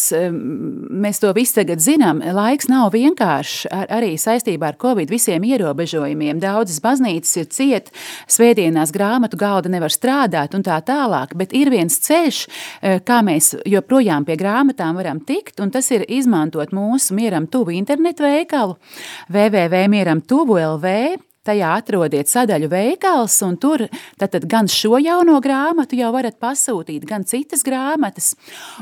mēs 0.93 1.17
to 1.17 1.31
visi 1.33 1.55
tagad 1.55 1.81
zinām, 1.81 2.21
laiks 2.21 2.69
nav 2.69 2.91
vienkāršs 2.93 3.65
ar, 3.73 3.87
arī 3.87 4.13
saistībā 4.13 4.67
ar 4.67 4.77
Covid 4.77 5.09
visiem 5.09 5.41
ierobežojumiem. 5.41 6.37
Daudzas 6.39 6.77
baznīcas 6.85 7.37
ir 7.41 7.45
ciet, 7.45 7.89
svētdienās 8.27 8.93
grāmatu 8.93 9.35
galda 9.35 9.69
nevar 9.73 9.89
strādāt 9.89 10.53
un 10.53 10.61
tā 10.61 10.77
tālāk, 10.85 11.33
bet 11.35 11.51
ir 11.57 11.71
viens 11.71 11.97
ceļš, 11.97 12.47
eh, 12.83 12.99
kā 12.99 13.23
mēs 13.25 13.55
joprojām 13.65 14.23
pie 14.23 14.37
grāmatām 14.37 15.01
varam 15.01 15.19
tikt, 15.19 15.59
un 15.59 15.71
tas 15.71 15.89
ir 15.89 16.05
izmantot 16.05 16.69
mūsu 16.69 17.17
mieram 17.17 17.47
tuvu 17.47 17.73
internetu 17.73 18.21
veikalu 18.21 18.77
www.mieram 19.31 20.21
tuvu 20.21 20.59
LV 20.77 21.25
Tajā 21.47 21.69
atrodiet 21.79 22.27
sadaļu 22.27 22.67
veikals, 22.67 23.37
un 23.47 23.55
tur 23.63 23.85
tātad 24.19 24.43
gan 24.51 24.67
šo 24.67 24.97
jauno 24.99 25.37
grāmatu 25.39 25.95
jau 25.95 26.09
varat 26.11 26.35
pasūtīt, 26.35 27.05
gan 27.07 27.23
citas 27.23 27.61
grāmatas, 27.63 28.33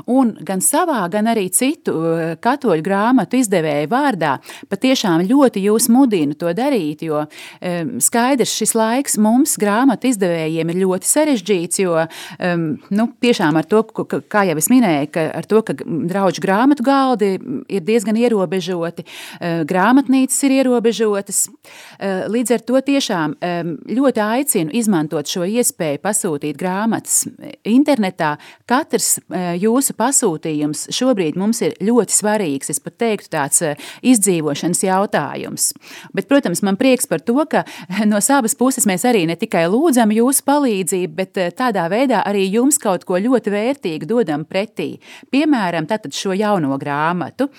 un 0.10 0.32
gan 0.42 0.64
savā, 0.66 1.04
gan 1.14 1.30
arī 1.30 1.52
citu 1.54 1.94
uh, 1.94 2.32
katoļu 2.42 2.82
grāmatu 2.82 3.38
izdevēju 3.38 3.92
vārdā. 3.92 4.32
Patiešām 4.72 5.28
ļoti 5.30 5.62
jūs 5.68 5.86
mudinu 5.94 6.34
to 6.34 6.50
darīt, 6.58 7.04
jo 7.06 7.20
um, 7.28 7.92
skaidrs 8.02 8.56
šis 8.58 8.74
laiks 8.74 9.20
mums 9.22 9.54
grāmatu 9.62 10.10
izdevējiem 10.10 10.74
ir 10.74 10.82
ļoti 10.82 11.12
sarežģīts, 11.12 11.84
jo 11.86 11.94
um, 12.08 12.66
nu, 12.90 13.08
tiešām 13.22 13.62
ar 13.62 13.70
to, 13.70 13.84
kā 14.18 14.48
jau 14.50 14.58
es 14.58 14.72
minēju, 14.74 15.12
ka 15.14 15.28
ar 15.44 15.52
to, 15.54 15.62
ka 15.62 15.78
draudžu 15.78 16.42
grāmatu 16.42 16.90
galdi 16.90 17.36
ir 17.70 17.86
diezgan 17.86 18.18
ierobežoti, 18.18 19.06
uh, 19.06 19.62
grāmatnīcas 19.70 20.42
ir 20.50 20.58
ierobežotas, 20.58 21.46
uh, 21.54 22.26
līdz 22.34 22.47
Līdz 22.48 22.56
ar 22.56 22.62
to 22.64 22.80
tiešām 22.80 23.32
ļoti 23.92 24.22
aicinu 24.24 24.72
izmantot 24.80 25.28
šo 25.28 25.44
iespēju 25.52 26.00
pasūtīt 26.00 26.56
grāmatas 26.56 27.26
internetā. 27.68 28.38
Katrs 28.64 29.18
e, 29.20 29.42
jūsu 29.60 29.92
pasūtījums 30.00 30.86
šobrīd 30.96 31.36
mums 31.36 31.60
ir 31.68 31.76
ļoti 31.84 32.16
svarīgs. 32.16 32.72
Es 32.72 32.80
pat 32.80 32.96
teiktu, 33.04 33.28
tāds 33.36 33.60
e, 33.68 33.74
izdzīvošanas 34.14 34.84
jautājums. 34.88 35.66
Bet, 36.16 36.30
protams, 36.32 36.62
man 36.64 36.80
prieks 36.80 37.10
par 37.12 37.20
to, 37.28 37.36
ka 37.52 37.66
no 38.08 38.24
savas 38.24 38.56
puses 38.56 38.88
mēs 38.88 39.04
arī 39.12 39.26
ne 39.28 39.36
tikai 39.36 39.66
lūdzam 39.68 40.16
jūsu 40.16 40.48
palīdzību, 40.48 41.12
bet 41.20 41.42
tādā 41.60 41.90
veidā 41.92 42.24
arī 42.32 42.46
jums 42.48 42.80
kaut 42.80 43.04
ko 43.04 43.20
ļoti 43.28 43.52
vērtīgu 43.58 44.08
dodam 44.08 44.48
pretī. 44.48 44.94
Piemēram, 45.36 45.92
šo 46.16 46.32
jauno 46.32 46.80
grāmatu. 46.80 47.50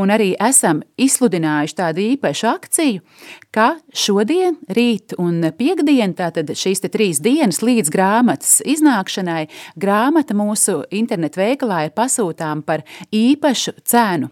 Un 0.00 0.08
arī 0.08 0.32
esam 0.40 0.80
izsludinājuši 0.96 1.80
tādu 1.84 2.08
īpašu 2.14 2.48
akciju, 2.54 3.04
ka 3.52 3.74
šodien, 3.92 4.37
rīt 4.72 5.14
un 5.20 5.40
piekdien, 5.58 6.14
tātad 6.18 6.50
šīs 6.56 6.82
trīs 6.88 7.20
dienas 7.24 7.60
līdz 7.64 7.90
grāmatas 7.92 8.58
iznākšanai, 8.68 9.48
grāmata 9.80 10.36
mūsu 10.36 10.82
internetu 10.94 11.40
veikalā 11.40 11.84
ir 11.86 11.94
pasūtām 11.96 12.62
par 12.66 12.84
īpašu 13.14 13.74
cenu. 13.88 14.30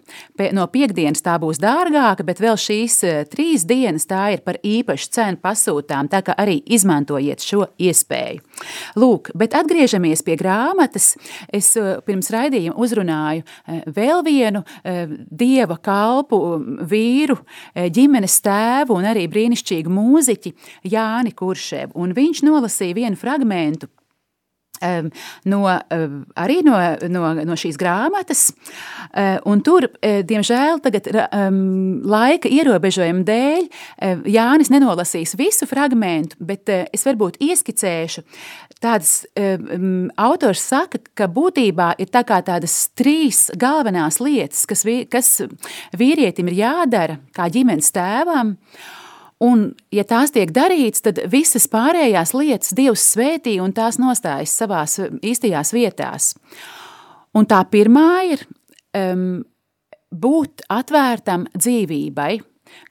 No 0.56 0.66
piekdienas 0.72 1.24
tā 1.24 1.36
būs 1.42 1.60
dārgāka, 1.62 2.24
bet 2.26 2.40
vēl 2.42 2.58
šīs 2.60 2.98
e, 3.06 3.14
trīs 3.30 3.66
dienas 3.68 4.06
tā 4.08 4.28
ir 4.36 4.42
par 4.46 4.58
īpašu 4.62 5.10
cenu 5.16 5.40
pasūtām, 5.42 6.10
tā 6.12 6.22
kā 6.26 6.36
arī 6.38 6.58
izmantojiet 6.76 7.44
šo 7.44 7.66
iespēju. 7.78 8.42
Lūk, 9.00 9.32
bet 9.36 9.56
atgriežamies 9.58 10.24
pie 10.26 10.38
grāmatas. 10.40 11.14
Es 11.54 11.72
e, 11.78 11.98
pirms 12.06 12.30
raidījuma 12.34 12.76
uzrunāju 12.82 13.44
e, 13.44 13.80
vēl 13.96 14.24
vienu 14.26 14.62
dieva 14.86 15.76
kalpu 15.82 16.38
vīru, 16.88 17.36
ģimenes 17.74 18.38
tēvu 18.44 18.96
un 18.96 19.08
arī 19.10 19.26
brīnišķīgu 19.30 19.92
mūziķi 19.96 20.54
Jāni 20.92 21.34
Kurševu. 21.36 21.96
Un 21.98 22.16
viņš 22.16 22.44
nolasīja 22.46 22.98
vienu 23.00 23.20
fragmentu 23.20 23.90
no, 25.44 25.62
arī 26.36 26.60
no, 26.64 26.76
no, 27.08 27.30
no 27.46 27.56
šīs 27.58 27.78
grāmatas. 27.80 28.50
Uh, 29.16 29.38
un 29.48 29.62
tur, 29.64 29.88
uh, 29.88 30.20
diemžēl, 30.26 30.80
tagad, 30.84 31.08
laika 32.06 32.50
ierobežojuma 32.50 33.24
dēļ 33.26 33.62
uh, 33.64 34.26
Jānis 34.28 34.70
nenolasīs 34.72 35.36
visu 35.38 35.68
fragment, 35.68 36.36
bet 36.38 36.68
es 36.68 37.06
varbūt 37.06 37.40
ieskicēšu. 37.44 38.24
Tādas 38.82 39.24
um, 39.40 40.10
autors 40.20 40.60
saka, 40.60 41.00
ka 41.16 41.30
būtībā 41.32 41.94
ir 42.02 42.10
tā 42.12 42.24
tādas 42.26 42.74
trīs 42.98 43.46
galvenās 43.56 44.20
lietas, 44.20 44.66
kas, 44.68 44.84
vī, 44.84 44.98
kas 45.08 45.38
vīrietim 45.96 46.52
ir 46.52 46.60
jādara 46.60 47.18
kā 47.36 47.48
ģimenes 47.52 47.88
tēvam. 47.96 48.56
Uh, 48.56 49.05
Un, 49.44 49.66
ja 49.92 50.04
tās 50.08 50.32
tiek 50.32 50.48
darītas, 50.54 51.02
tad 51.04 51.18
visas 51.28 51.66
pārējās 51.68 52.32
lietas 52.32 52.72
Dievs 52.76 53.04
svētī 53.12 53.58
un 53.60 53.74
tās 53.76 53.98
nostājas 54.00 54.54
savās 54.56 54.96
īstajās 55.20 55.74
vietās. 55.76 56.30
Un 57.36 57.44
tā 57.44 57.60
pirmā 57.68 58.08
ir 58.32 58.46
um, 58.96 59.44
būt 60.08 60.64
atvērtam 60.72 61.50
dzīvībai. 61.52 62.32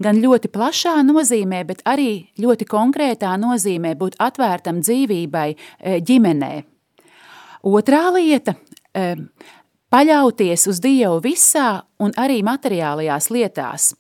Gan 0.02 0.22
ļoti 0.22 0.50
plašā 0.54 1.00
nozīmē, 1.04 1.64
bet 1.68 1.82
arī 1.90 2.28
ļoti 2.42 2.68
konkrētā 2.70 3.34
nozīmē 3.42 3.96
būt 4.00 4.16
atvērtam 4.24 4.80
dzīvībai 4.86 5.50
e, 5.52 5.58
ģimenē. 6.00 6.54
Otrā 7.68 8.06
lieta 8.16 8.56
paļauties 9.96 10.68
uz 10.72 10.82
Dievu 10.84 11.22
visā 11.24 11.70
un 12.04 12.12
arī 12.20 12.42
materiālajās 12.46 13.32
lietās. 13.32 13.94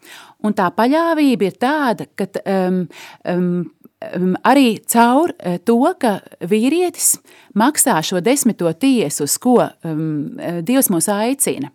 Un 0.44 0.54
tā 0.58 0.68
paļāvība 0.76 1.48
ir 1.48 1.58
tāda, 1.62 2.08
ka 2.20 2.28
um, 2.44 2.84
um, 3.32 4.36
arī 4.46 4.76
caur 4.92 5.32
uh, 5.34 5.58
to, 5.64 5.80
ka 6.02 6.20
vīrietis 6.44 7.16
maksā 7.58 7.98
šo 8.04 8.22
desmito 8.24 8.72
tiesu, 8.74 9.26
uz 9.30 9.40
ko 9.42 9.62
um, 9.64 10.36
Dievs 10.68 10.92
mūs 10.94 11.10
aicina. 11.12 11.72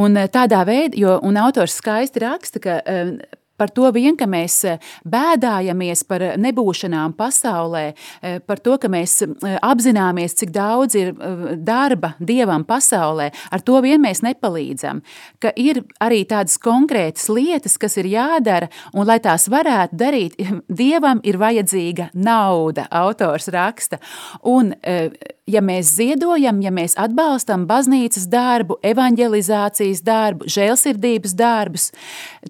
Un 0.00 0.16
uh, 0.18 0.26
tādā 0.32 0.64
veidā, 0.66 0.96
jo 0.98 1.18
autors 1.44 1.76
skaisti 1.78 2.24
raksta, 2.24 2.62
ka 2.64 2.80
um, 2.80 3.18
Par 3.56 3.70
to 3.70 3.86
vien, 3.94 4.16
ka 4.18 4.26
mēs 4.26 4.56
eh, 4.66 4.80
bēdājamies 5.06 6.02
par 6.10 6.24
nebūšanām 6.42 7.14
pasaulē, 7.18 7.84
eh, 7.94 8.40
par 8.42 8.58
to, 8.64 8.74
ka 8.82 8.90
mēs 8.90 9.20
eh, 9.22 9.54
apzināmies, 9.62 10.34
cik 10.40 10.50
daudz 10.54 10.98
ir 10.98 11.12
darba 11.62 12.14
dievam 12.18 12.64
pasaulē, 12.66 13.30
ar 13.54 13.62
to 13.62 13.78
vien 13.84 14.02
mēs 14.02 14.24
nepalīdzam. 14.26 15.04
Ka 15.42 15.52
ir 15.54 15.84
arī 16.02 16.24
tādas 16.26 16.58
konkrētas 16.58 17.28
lietas, 17.30 17.78
kas 17.78 17.94
ir 18.02 18.10
jādara, 18.10 18.70
un 18.94 19.06
lai 19.06 19.20
tās 19.22 19.46
varētu 19.52 20.00
darīt, 20.02 20.38
dievam 20.82 21.22
ir 21.22 21.38
vajadzīga 21.38 22.10
nauda, 22.14 22.88
autors 22.90 23.48
raksta. 23.54 24.02
Un, 24.50 24.74
ja 25.46 25.60
mēs 25.60 25.90
ziedojam, 25.98 26.60
ja 26.64 26.70
mēs 26.72 26.94
atbalstam 27.00 27.66
baznīcas 27.68 28.26
darbu, 28.32 28.78
evanģelizācijas 28.84 30.00
darbu, 30.04 30.48
žēlsirdības 30.48 31.34
darbus, 31.36 31.90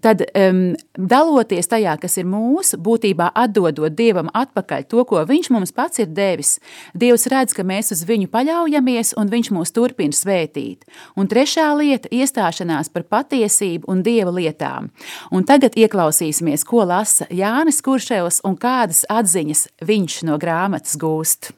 tad 0.03 0.23
um, 0.31 0.61
daloties 0.95 1.69
tajā, 1.71 1.97
kas 2.03 2.19
ir 2.21 2.29
mūsu, 2.31 2.79
būtībā 2.79 3.33
atdodot 3.35 3.95
Dievam 3.95 4.31
atpakaļ 4.35 4.87
to, 4.91 5.03
ko 5.09 5.23
Viņš 5.25 5.51
mums 5.51 5.73
pats 5.75 6.03
ir 6.03 6.11
devis, 6.15 6.59
Dievs 6.95 7.27
redz, 7.33 7.55
ka 7.57 7.65
mēs 7.67 7.91
uz 7.95 8.05
viņu 8.07 8.29
paļaujamies 8.31 9.15
un 9.19 9.33
Viņš 9.33 9.51
mūs 9.57 9.75
turpina 9.75 10.15
svētīt. 10.15 10.87
Un 11.19 11.27
trešā 11.31 11.67
lieta- 11.79 12.09
iestāšanās 12.21 12.93
par 12.93 13.03
patiesību 13.03 13.89
un 13.89 14.03
Dieva 14.03 14.31
lietām. 14.31 14.91
Un 15.33 15.45
tagad 15.45 15.75
ieklausīsimies, 15.75 16.65
ko 16.65 16.85
lasa 16.85 17.27
Jānis 17.27 17.83
Kurševs 17.83 18.41
un 18.45 18.57
kādas 18.57 19.05
atziņas 19.11 19.69
viņš 19.83 20.23
no 20.23 20.39
grāmatas 20.39 20.97
gūst 20.97 21.53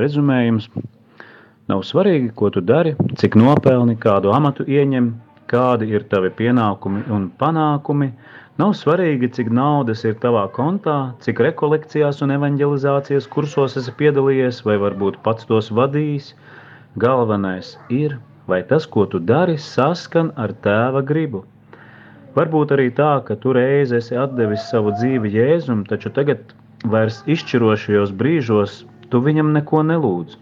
rezumējums. 0.00 0.68
Nav 1.70 1.84
svarīgi, 1.86 2.32
ko 2.34 2.50
tu 2.50 2.62
dari, 2.66 2.96
cik 3.20 3.36
nopelni, 3.38 3.94
kādu 4.00 4.32
amatu 4.34 4.64
ieņem, 4.66 5.12
kādi 5.50 5.90
ir 5.94 6.06
tavi 6.10 6.30
pienākumi 6.34 7.04
un 7.14 7.28
panākumi. 7.38 8.10
Nav 8.60 8.74
svarīgi, 8.76 9.30
cik 9.36 9.52
naudas 9.54 10.02
ir 10.04 10.16
tavā 10.22 10.42
kontā, 10.56 10.96
cik 11.24 11.40
rekolekcijās 11.46 12.20
un 12.26 12.34
evanģelizācijas 12.34 13.28
kursos 13.30 13.78
esi 13.80 13.94
piedalījies, 14.00 14.64
vai 14.66 14.76
varbūt 14.82 15.20
pats 15.26 15.46
tos 15.48 15.70
vadījis. 15.78 16.34
Galvenais 17.00 17.76
ir, 17.94 18.18
vai 18.50 18.60
tas, 18.66 18.86
ko 18.90 19.06
tu 19.06 19.22
dari, 19.22 19.56
saskan 19.56 20.34
ar 20.36 20.52
tēva 20.66 21.04
gribu. 21.06 21.44
Varbūt 22.34 22.74
arī 22.74 22.90
tā, 22.94 23.12
ka 23.26 23.38
tu 23.38 23.54
reiz 23.54 23.94
esi 23.94 24.18
devis 24.36 24.66
savu 24.70 24.92
dzīvi 24.98 25.32
Jēzum, 25.34 25.86
taču 25.86 26.10
tagad 26.14 26.52
vairs 26.86 27.22
izšķirošajos 27.26 28.12
brīžos 28.18 28.84
tu 29.10 29.20
viņam 29.24 29.52
neko 29.56 29.82
nelūdz. 29.86 30.36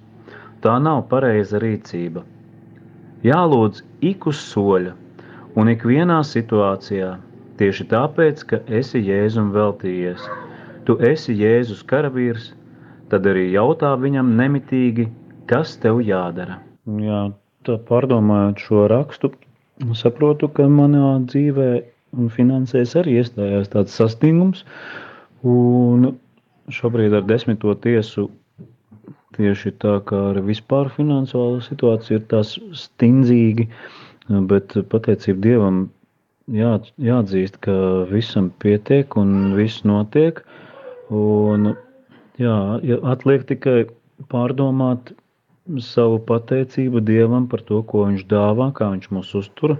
Tā 0.65 0.75
nav 0.83 1.05
pareiza 1.11 1.61
rīcība. 1.63 2.25
Jālūdz 3.27 3.83
ik 4.07 4.27
uz 4.31 4.39
soļa 4.53 4.95
un 5.59 5.71
ikvienā 5.73 6.21
situācijā, 6.27 7.17
tieši 7.59 7.89
tāpēc, 7.91 8.45
ka 8.51 8.61
esi 8.81 9.03
Jēzum 9.03 9.51
veltījies. 9.55 10.23
Tu 10.87 10.97
esi 11.05 11.35
Jēzus 11.39 11.83
karavīrs, 11.89 12.53
tad 13.11 13.27
arī 13.27 13.49
jautā 13.53 13.95
viņam 13.99 14.37
nemitīgi, 14.39 15.09
kas 15.51 15.77
tev 15.83 16.01
jādara. 16.07 16.61
Jā, 17.03 17.29
tā 17.67 17.77
pārdomājot 17.89 18.63
šo 18.65 18.87
rakstu, 18.93 19.33
saprotu, 19.99 20.49
ka 20.49 20.69
manā 20.71 21.19
dzīvē 21.27 21.71
un 22.19 22.31
finansēs 22.33 22.95
arī 22.99 23.19
iestājās 23.21 23.71
tāds 23.73 23.97
sastingums, 23.99 24.65
un 25.45 26.15
šobrīd 26.73 27.15
ar 27.19 27.27
desmito 27.29 27.75
tiesu 27.83 28.29
tieši 29.37 29.75
tā 29.83 29.99
kā 30.09 30.21
ar 30.33 30.41
vispār 30.45 30.91
finansuālo 30.95 31.61
situāciju 31.65 32.19
ir 32.21 32.27
tās 32.31 32.55
stindzīgi, 32.83 33.69
bet 34.51 34.77
pateicība 34.93 35.45
Dievam 35.45 35.83
jā, 36.53 36.75
jāatzīst, 37.03 37.61
ka 37.65 37.77
visam 38.13 38.51
pietiek 38.63 39.17
un 39.21 39.55
viss 39.59 39.85
notiek. 39.89 40.43
Un, 41.15 41.73
jā, 42.41 42.59
atliek 43.09 43.47
tikai 43.49 43.79
pārdomāt 44.33 45.13
savu 45.85 46.21
pateicību 46.29 47.03
Dievam 47.05 47.49
par 47.49 47.65
to, 47.69 47.83
ko 47.83 48.07
Viņš 48.09 48.25
dāvā, 48.31 48.71
kā 48.77 48.93
Viņš 48.95 49.11
mūs 49.13 49.35
uztur, 49.39 49.77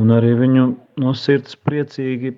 un 0.00 0.14
arī 0.16 0.32
viņu 0.38 0.70
no 1.02 1.12
sirds 1.16 1.56
priecīgi 1.56 2.36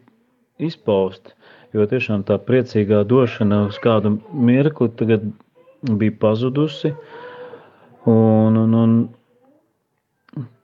izpaust. 0.62 1.34
Jo 1.72 1.86
tiešām 1.88 2.26
tā 2.28 2.36
priecīgā 2.36 3.00
došana 3.08 3.62
uz 3.70 3.78
kādu 3.80 4.18
mirkli 4.34 4.90
tagad 4.98 5.24
bija 5.82 6.16
pazudusi. 6.20 6.94
Un, 8.08 8.56
un, 8.58 8.74
un 8.74 8.94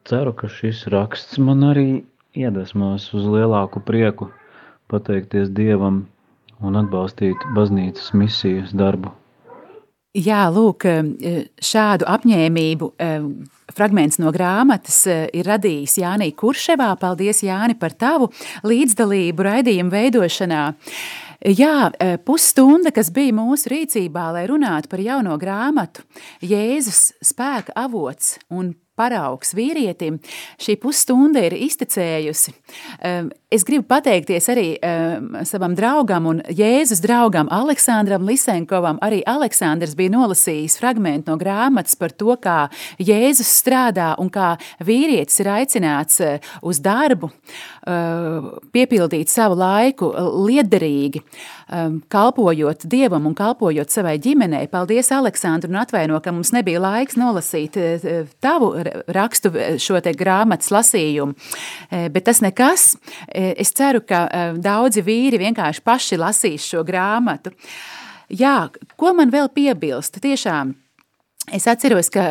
ceru, 0.09 0.33
ka 0.35 0.51
šis 0.51 0.87
raksts 0.93 1.39
man 1.43 1.63
arī 1.67 1.89
iedvesmos 2.39 3.11
uz 3.15 3.27
lielāku 3.29 3.83
prieku 3.85 4.31
pateikties 4.91 5.53
Dievam 5.55 6.07
un 6.65 6.79
atbalstīt 6.81 7.49
baznīcas 7.55 8.13
misijas 8.17 8.75
darbu. 8.77 9.13
Jā, 10.19 10.47
lūk, 10.51 10.87
šādu 11.63 12.07
apņēmību 12.09 12.87
fragments 13.77 14.19
no 14.19 14.33
grāmatas 14.35 15.03
ir 15.07 15.47
radījis 15.47 15.99
Jānis 16.01 16.35
Kurševā. 16.39 16.89
Paldies, 16.99 17.45
Jāni, 17.45 17.77
par 17.79 17.93
tavu 17.95 18.31
līdzdalību 18.67 19.47
raidījumu 19.47 19.93
veidošanā. 19.93 20.63
Jā, 21.39 21.93
e, 22.03 22.17
pusstunda, 22.19 22.91
kas 22.91 23.13
bija 23.15 23.31
mūsu 23.37 23.71
rīcībā, 23.71 24.25
lai 24.35 24.43
runātu 24.51 24.91
par 24.91 25.03
jauno 25.03 25.37
grāmatu, 25.39 26.03
Jēzus 26.43 27.13
spēka 27.23 27.77
avots 27.79 28.41
un 28.51 28.73
paraugs 28.99 29.55
vīrietim, 29.57 30.19
šī 30.61 30.77
pusstunda 30.83 31.45
ir 31.47 31.55
iztecējusi. 31.57 32.55
Es 33.49 33.65
gribu 33.65 33.87
pateikties 33.89 34.51
arī 34.53 34.67
savam 35.49 35.73
draugam 35.79 36.27
un 36.29 36.43
Jēzus 36.53 37.01
draugam 37.05 37.49
Aleksandram 37.55 38.27
Lisenkovam. 38.29 38.99
Arī 39.05 39.23
Aleksandrs 39.29 39.95
bija 39.97 40.13
nolasījis 40.13 40.77
fragment 40.81 41.31
no 41.31 41.39
grāmatas 41.41 41.97
par 41.97 42.13
to, 42.13 42.35
kā 42.43 42.59
Jēzus 43.01 43.49
strādā 43.63 44.11
un 44.21 44.29
kā 44.35 44.51
vīrietis 44.85 45.41
ir 45.41 45.53
aicināts 45.55 46.21
uz 46.61 46.83
darbu, 46.85 47.31
piepildīt 48.75 49.33
savu 49.33 49.57
laiku 49.63 50.11
liederīgi 50.49 51.23
um, 51.73 51.99
kalpojot 52.13 52.87
Dievam 52.91 53.29
un 53.29 53.37
kalpojot 53.39 53.93
savai 53.93 54.17
ģimenei. 54.23 54.69
Paldies, 54.73 55.13
Aleksandru, 55.15 55.71
un 55.73 55.81
atvaino, 55.83 56.19
ka 56.25 56.33
mums 56.35 56.53
nebija 56.57 56.81
laiks 56.83 57.19
nolasīt 57.21 57.79
uh, 57.79 58.09
tavu 58.45 58.73
rakstu 59.15 59.53
uh, 59.53 59.77
šo 59.81 60.01
te 60.05 60.15
grāmatas 60.17 60.73
lasījumu. 60.75 61.37
Bet 62.13 62.27
tas 62.27 62.41
nekas. 62.45 62.91
Es 63.33 63.71
ceru, 63.77 64.01
ka 64.07 64.25
daudzi 64.61 65.03
vīri 65.05 65.41
vienkārši 65.41 65.83
paši 65.85 66.19
lasīs 66.21 66.67
šo 66.69 66.83
grāmatu. 66.87 67.53
Jā, 68.29 68.69
ko 69.01 69.15
man 69.17 69.33
vēl 69.33 69.49
piebilst? 69.55 70.21
Tiešām 70.23 70.75
Es 71.55 71.67
atceros, 71.71 72.11
ka 72.13 72.25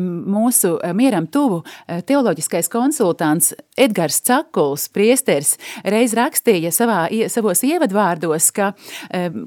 mūsu 0.00 0.74
mieram 0.96 1.26
tuvu 1.30 1.62
eh, 1.64 2.02
teoloģiskais 2.06 2.68
konsultants 2.72 3.52
Edgars 3.76 4.20
Cakuls, 4.24 4.88
priesteris, 4.94 5.54
reiz 5.84 6.14
rakstīja 6.16 6.72
savā, 6.74 7.06
savos 7.32 7.64
ievadvārdos, 7.66 8.50
ka, 8.54 8.72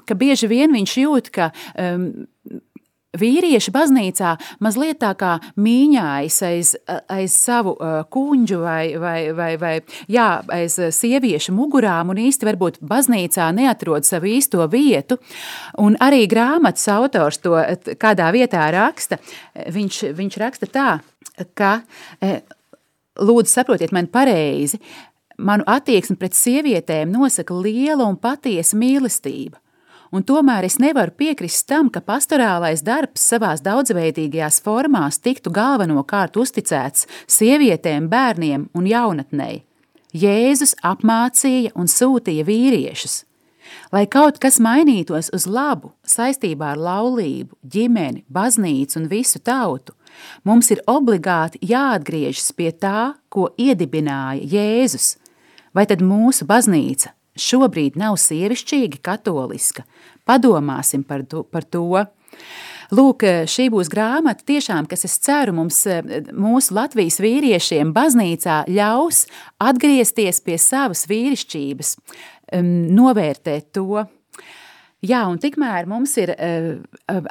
ka 0.07 0.17
bieži 0.19 0.49
vien 0.51 0.73
viņš 0.75 0.97
jūt, 1.03 1.31
ka 1.33 1.51
vīrieši 3.15 3.71
baznīcā 3.73 4.33
mazliet 4.63 4.99
tā 5.01 5.13
kā 5.19 5.37
mīņājas 5.59 6.37
aiz, 6.47 6.73
aiz 7.07 7.35
savu 7.37 7.75
kuņģu 8.13 8.59
vai, 8.61 8.83
vai, 8.99 9.17
vai, 9.37 9.49
vai 9.61 9.73
jā, 10.11 10.27
aiz 10.53 10.77
sieviešu 10.97 11.55
mugurām 11.55 12.11
un 12.13 12.21
īsti 12.27 12.49
varbūt 12.49 12.79
baznīcā 12.87 13.49
neatrod 13.55 14.07
savu 14.07 14.31
īsto 14.31 14.65
vietu. 14.71 15.19
Un 15.83 15.97
arī 16.03 16.25
grāmatas 16.29 16.87
autors 16.93 17.39
to 17.43 17.55
kādā 17.99 18.29
vietā 18.35 18.67
raksta. 18.73 19.21
Viņš, 19.55 20.01
viņš 20.17 20.39
raksta 20.43 20.71
tā, 20.71 20.89
ka 21.57 21.77
lūdzu 23.17 23.51
saprotiet 23.51 23.93
mani 23.95 24.11
pareizi, 24.11 24.81
manu 25.37 25.65
attieksmi 25.69 26.17
pret 26.19 26.35
sievietēm 26.37 27.13
nosaka 27.13 27.55
liela 27.55 28.05
un 28.09 28.19
patiesa 28.21 28.77
mīlestība 28.77 29.61
un 30.11 30.23
tomēr 30.23 30.67
es 30.67 30.77
nevaru 30.81 31.13
piekrist 31.17 31.67
tam, 31.69 31.91
ka 31.93 32.01
pastorālais 32.01 32.83
darbs 32.85 33.23
savās 33.31 33.63
daudzveidīgajās 33.65 34.61
formās 34.65 35.19
tiktu 35.19 35.53
galvenokārt 35.53 36.37
uzticēts 36.39 37.07
sievietēm, 37.27 38.09
bērniem 38.11 38.67
un 38.73 38.89
jaunatnei. 38.89 39.63
Jēzus 40.15 40.77
apmācīja 40.87 41.73
un 41.75 41.89
sūtīja 41.91 42.45
vīriešus. 42.47 43.23
Lai 43.91 44.05
kaut 44.07 44.39
kas 44.39 44.61
mainītos 44.63 45.27
uz 45.35 45.43
labu 45.47 45.91
saistībā 46.07 46.71
ar 46.73 46.79
laulību, 46.79 47.57
ģimeni, 47.67 48.23
baznīcu 48.31 49.01
un 49.01 49.09
visu 49.11 49.41
tautu, 49.43 49.95
mums 50.47 50.71
ir 50.71 50.83
obligāti 50.87 51.59
jāatgriežas 51.67 52.53
pie 52.55 52.71
tā, 52.71 53.17
ko 53.29 53.49
iedibināja 53.59 54.47
Jēzus. 54.55 55.17
Vai 55.75 55.85
tad 55.85 56.01
mūsu 56.01 56.47
baznīca 56.47 57.11
šobrīd 57.41 57.97
nav 57.99 58.17
sievišķīgi 58.21 59.01
katoliska. 59.05 59.85
Padomāsim 60.27 61.05
par 61.07 61.23
to. 61.29 61.43
Par 61.47 61.65
to. 61.65 62.05
Lūk, 62.95 63.25
šī 63.51 63.65
būs 63.73 63.89
grāmata, 63.91 64.45
tiešām, 64.47 64.85
kas, 64.87 65.03
es 65.03 65.17
ceru, 65.19 65.51
mums, 65.57 65.81
mūsu 66.31 66.75
Latvijas 66.77 67.19
vīriešiem, 67.19 67.91
baznīcā 67.95 68.61
ļaus 68.71 69.25
atgriezties 69.59 70.39
pie 70.45 70.55
savas 70.61 71.03
vīrišķības, 71.09 71.97
novērtēt 72.95 73.73
to. 73.75 74.05
Jā, 75.03 75.25
un 75.29 75.35
tikmēr 75.37 75.85
mums 75.85 76.15
ir 76.17 76.31
uh, 76.33 76.69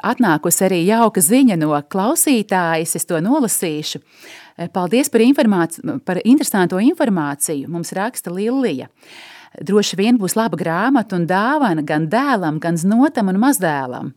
atnākusi 0.05 0.63
arī 0.69 0.83
jauka 0.87 1.19
ziņa 1.25 1.57
no 1.59 1.73
klausītājas, 1.89 2.93
es 2.95 3.09
to 3.09 3.17
nolasīšu. 3.19 3.99
Paldies 4.73 5.11
par, 5.11 5.25
par 6.05 6.21
interesanto 6.23 6.79
informāciju, 6.81 7.67
mums 7.69 7.91
raksta 7.93 8.31
Lilija. 8.33 8.87
Droši 9.61 9.97
vien 9.99 10.19
būs 10.19 10.35
laba 10.37 10.57
grāmata 10.59 11.17
un 11.17 11.25
dāvana 11.29 11.83
gan 11.85 12.07
dēlam, 12.11 12.59
gan 12.59 12.77
znotam 12.77 13.31
un 13.31 13.39
mazdēlam. 13.41 14.13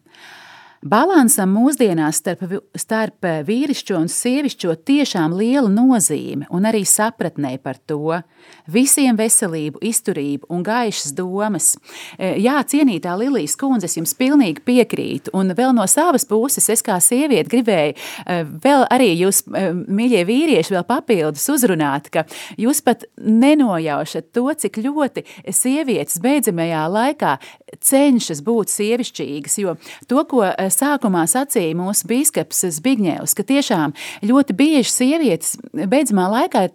Balansam 0.81 1.51
mūsdienās 1.53 2.23
starp, 2.23 2.55
starp 2.73 3.27
vīrišķo 3.45 3.99
un 4.01 4.07
sievišķo 4.09 4.73
tiešām 4.89 5.35
liela 5.37 5.69
nozīme 5.69 6.47
un 6.49 6.65
arī 6.65 6.87
sapratnē 6.89 7.59
par 7.61 7.77
to. 7.85 8.17
Visiem 8.65 9.19
veselību, 9.19 9.77
izturību 9.85 10.49
un 10.49 10.63
gaišas 10.65 11.13
domas. 11.19 11.75
E, 12.17 12.31
jā, 12.41 12.57
cienītā 12.65 13.13
Lilijas 13.21 13.59
kundze, 13.61 13.91
es 13.91 13.99
jums 13.99 14.17
pilnīgi 14.17 14.65
piekrītu. 14.65 15.35
Un 15.37 15.53
vēl 15.59 15.75
no 15.77 15.85
savas 15.85 16.25
puses, 16.25 16.71
es 16.73 16.81
kā 16.87 16.97
sieviete 17.05 17.53
gribēju 17.53 17.93
e, 17.93 18.39
vēl 18.65 18.87
arī 18.89 19.11
jūs, 19.19 19.43
e, 19.53 19.67
mīļie 19.77 20.25
vīrieši, 20.31 20.79
vēl 20.79 20.89
papildus 20.89 21.45
uzrunāt, 21.53 22.09
ka 22.09 22.25
jūs 22.57 22.81
pat 22.87 23.05
nenojaušat 23.21 24.33
to, 24.33 24.47
cik 24.65 24.81
ļoti 24.81 25.27
sievietes 25.53 26.23
beidzamajā 26.25 26.89
laikā 26.89 27.37
cenšas 27.85 28.41
būt 28.49 28.73
sievišķīgas, 28.73 29.61
jo 29.61 29.77
to, 30.09 30.25
ko 30.31 30.49
sākumā 30.75 31.27
sacīja 31.31 31.77
mūsu 31.79 32.09
biskups 32.11 32.65
Zbigņevs, 32.79 33.35
ka 33.37 33.47
tiešām 33.47 33.95
ļoti 34.27 34.57
bieži 34.57 34.91
sievietes 34.91 35.57
beidzamā 35.73 36.29
laikā 36.37 36.67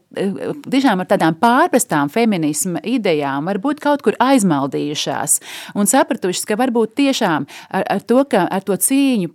tiešām 0.71 1.01
ar 1.03 1.09
tādām 1.09 1.37
pārprastām 1.39 2.11
feminisma 2.13 2.81
idejām 2.85 3.49
varbūt 3.49 3.81
kaut 3.83 4.03
kur 4.05 4.17
aizmaldījušās 4.23 5.39
un 5.75 5.89
sapratušas, 5.89 6.45
ka 6.47 6.57
varbūt 6.59 6.95
tiešām 6.99 7.47
ar, 7.69 7.87
ar 7.97 8.03
to, 8.07 8.21
ka 8.29 8.45
ar 8.51 8.63
to 8.65 8.77
cīņu 8.79 9.33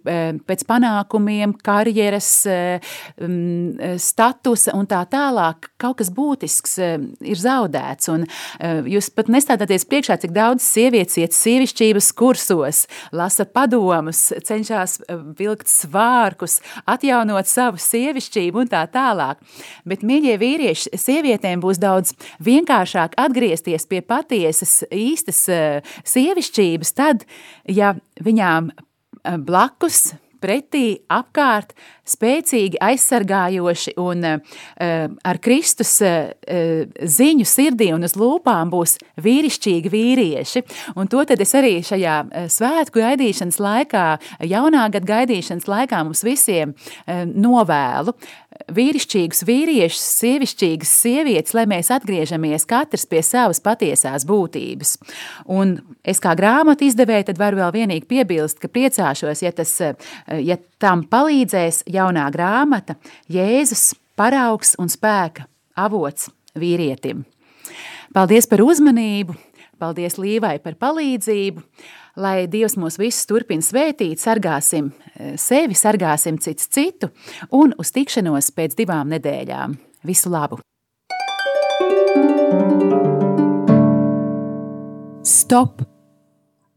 pēc 0.49 0.65
panākumiem, 0.69 1.55
karjeras, 1.65 2.31
statusa 4.01 4.75
un 4.79 4.89
tā 4.91 5.03
tālāk 5.11 5.71
kaut 5.81 6.01
kas 6.01 6.13
būtisks 6.15 6.79
ir 6.81 7.41
zaudēts. 7.41 8.11
Un 8.13 8.27
jūs 8.91 9.11
pat 9.15 9.31
nestādāties 9.33 9.87
priekšā, 9.89 10.19
cik 10.23 10.35
daudz 10.37 10.65
sievietes 10.67 11.19
iet 11.21 11.37
sievišķības 11.37 12.11
kursos, 12.19 12.85
lasa 13.17 13.47
padomus, 13.49 14.31
cenšas 14.51 14.99
vilkt 15.39 15.71
svārkus, 15.71 16.59
atjaunot 16.91 17.49
savu 17.51 17.81
sievišķību 17.81 18.65
un 18.65 18.71
tā 18.71 18.85
tālāk. 18.93 19.41
Bet, 19.89 20.05
mīļie 20.07 20.37
vīrieši, 20.41 20.95
sievietēm 20.99 21.63
būs 21.65 21.81
daudz 21.83 22.15
vienkāršāk 22.45 23.17
atgriezties 23.21 23.87
pie 23.91 24.03
patiesas, 24.05 24.81
īstas 24.91 25.45
sievišķības 26.15 26.97
tad, 26.99 27.27
ja 27.71 27.95
viņām 28.21 28.73
blakus 29.47 30.11
pretī, 30.41 31.01
apkārt, 31.13 31.75
spēcīgi, 32.11 32.81
aizsargājoši 32.83 33.95
un 34.01 34.27
uh, 34.27 34.59
ar 35.31 35.41
Kristus 35.43 35.97
uh, 36.05 36.33
ziņu 37.01 37.47
sirdī 37.49 37.91
un 37.95 38.07
uz 38.07 38.17
lūpām 38.19 38.73
būs 38.73 38.99
vīrišķīgi 39.21 39.93
vīrieši. 39.93 40.65
Un 40.99 41.11
to 41.11 41.25
tad 41.29 41.41
es 41.43 41.55
arī 41.59 41.79
šajā 41.87 42.19
svētku 42.53 43.03
gaidīšanas 43.03 43.61
laikā, 43.63 44.07
jaunā 44.51 44.87
gada 44.93 45.13
gaidīšanas 45.15 45.69
laikā 45.71 46.05
mums 46.07 46.25
visiem 46.27 46.75
uh, 46.75 47.25
novēlu 47.31 48.17
vīrišķīgus 48.75 49.45
vīriešus, 49.47 50.03
sievišķīgas 50.21 50.95
sievietes, 51.03 51.55
lai 51.57 51.67
mēs 51.71 51.91
atgriežamies 51.95 52.67
katrs 52.69 53.07
pie 53.11 53.23
savas 53.27 53.63
patiesās 53.65 54.27
būtības. 54.29 54.97
Un 55.51 55.79
es 56.05 56.23
kā 56.23 56.35
grāmatu 56.39 56.87
izdevēja, 56.89 57.31
tad 57.31 57.41
varu 57.41 57.61
vēl 57.63 57.75
vienīgi 57.81 58.09
piebilst, 58.11 58.61
ka 58.63 58.71
priecāšos, 58.73 59.45
ja, 59.45 59.55
tas, 59.57 59.77
ja 60.41 60.59
tam 60.81 61.05
palīdzēs 61.11 61.85
jaunā 61.91 62.27
grāmata 62.35 62.97
Jēzus 63.31 63.93
paraugs 64.19 64.75
un 64.81 64.91
spēka 64.93 65.47
avots 65.79 66.31
vīrietim. 66.59 67.25
Paldies 68.15 68.49
par 68.51 68.63
uzmanību, 68.65 69.37
paldies 69.81 70.19
Līvai 70.19 70.57
par 70.65 70.75
palīdzību, 70.81 71.63
lai 72.21 72.49
Dievs 72.51 72.77
mūs 72.81 72.99
visus 73.01 73.29
turpina 73.31 73.65
svētīt, 73.65 74.19
sargāsim 74.23 74.91
eh, 74.91 75.37
sevi, 75.39 75.79
sargāsim 75.79 76.41
cits 76.43 76.67
citu 76.73 77.13
un 77.55 77.77
uz 77.79 77.95
tikšanos 77.95 78.51
pēc 78.57 78.77
divām 78.81 79.15
nedēļām. 79.15 79.79
Visu 80.09 80.33
labu! 80.33 80.61
Stop! 85.23 85.85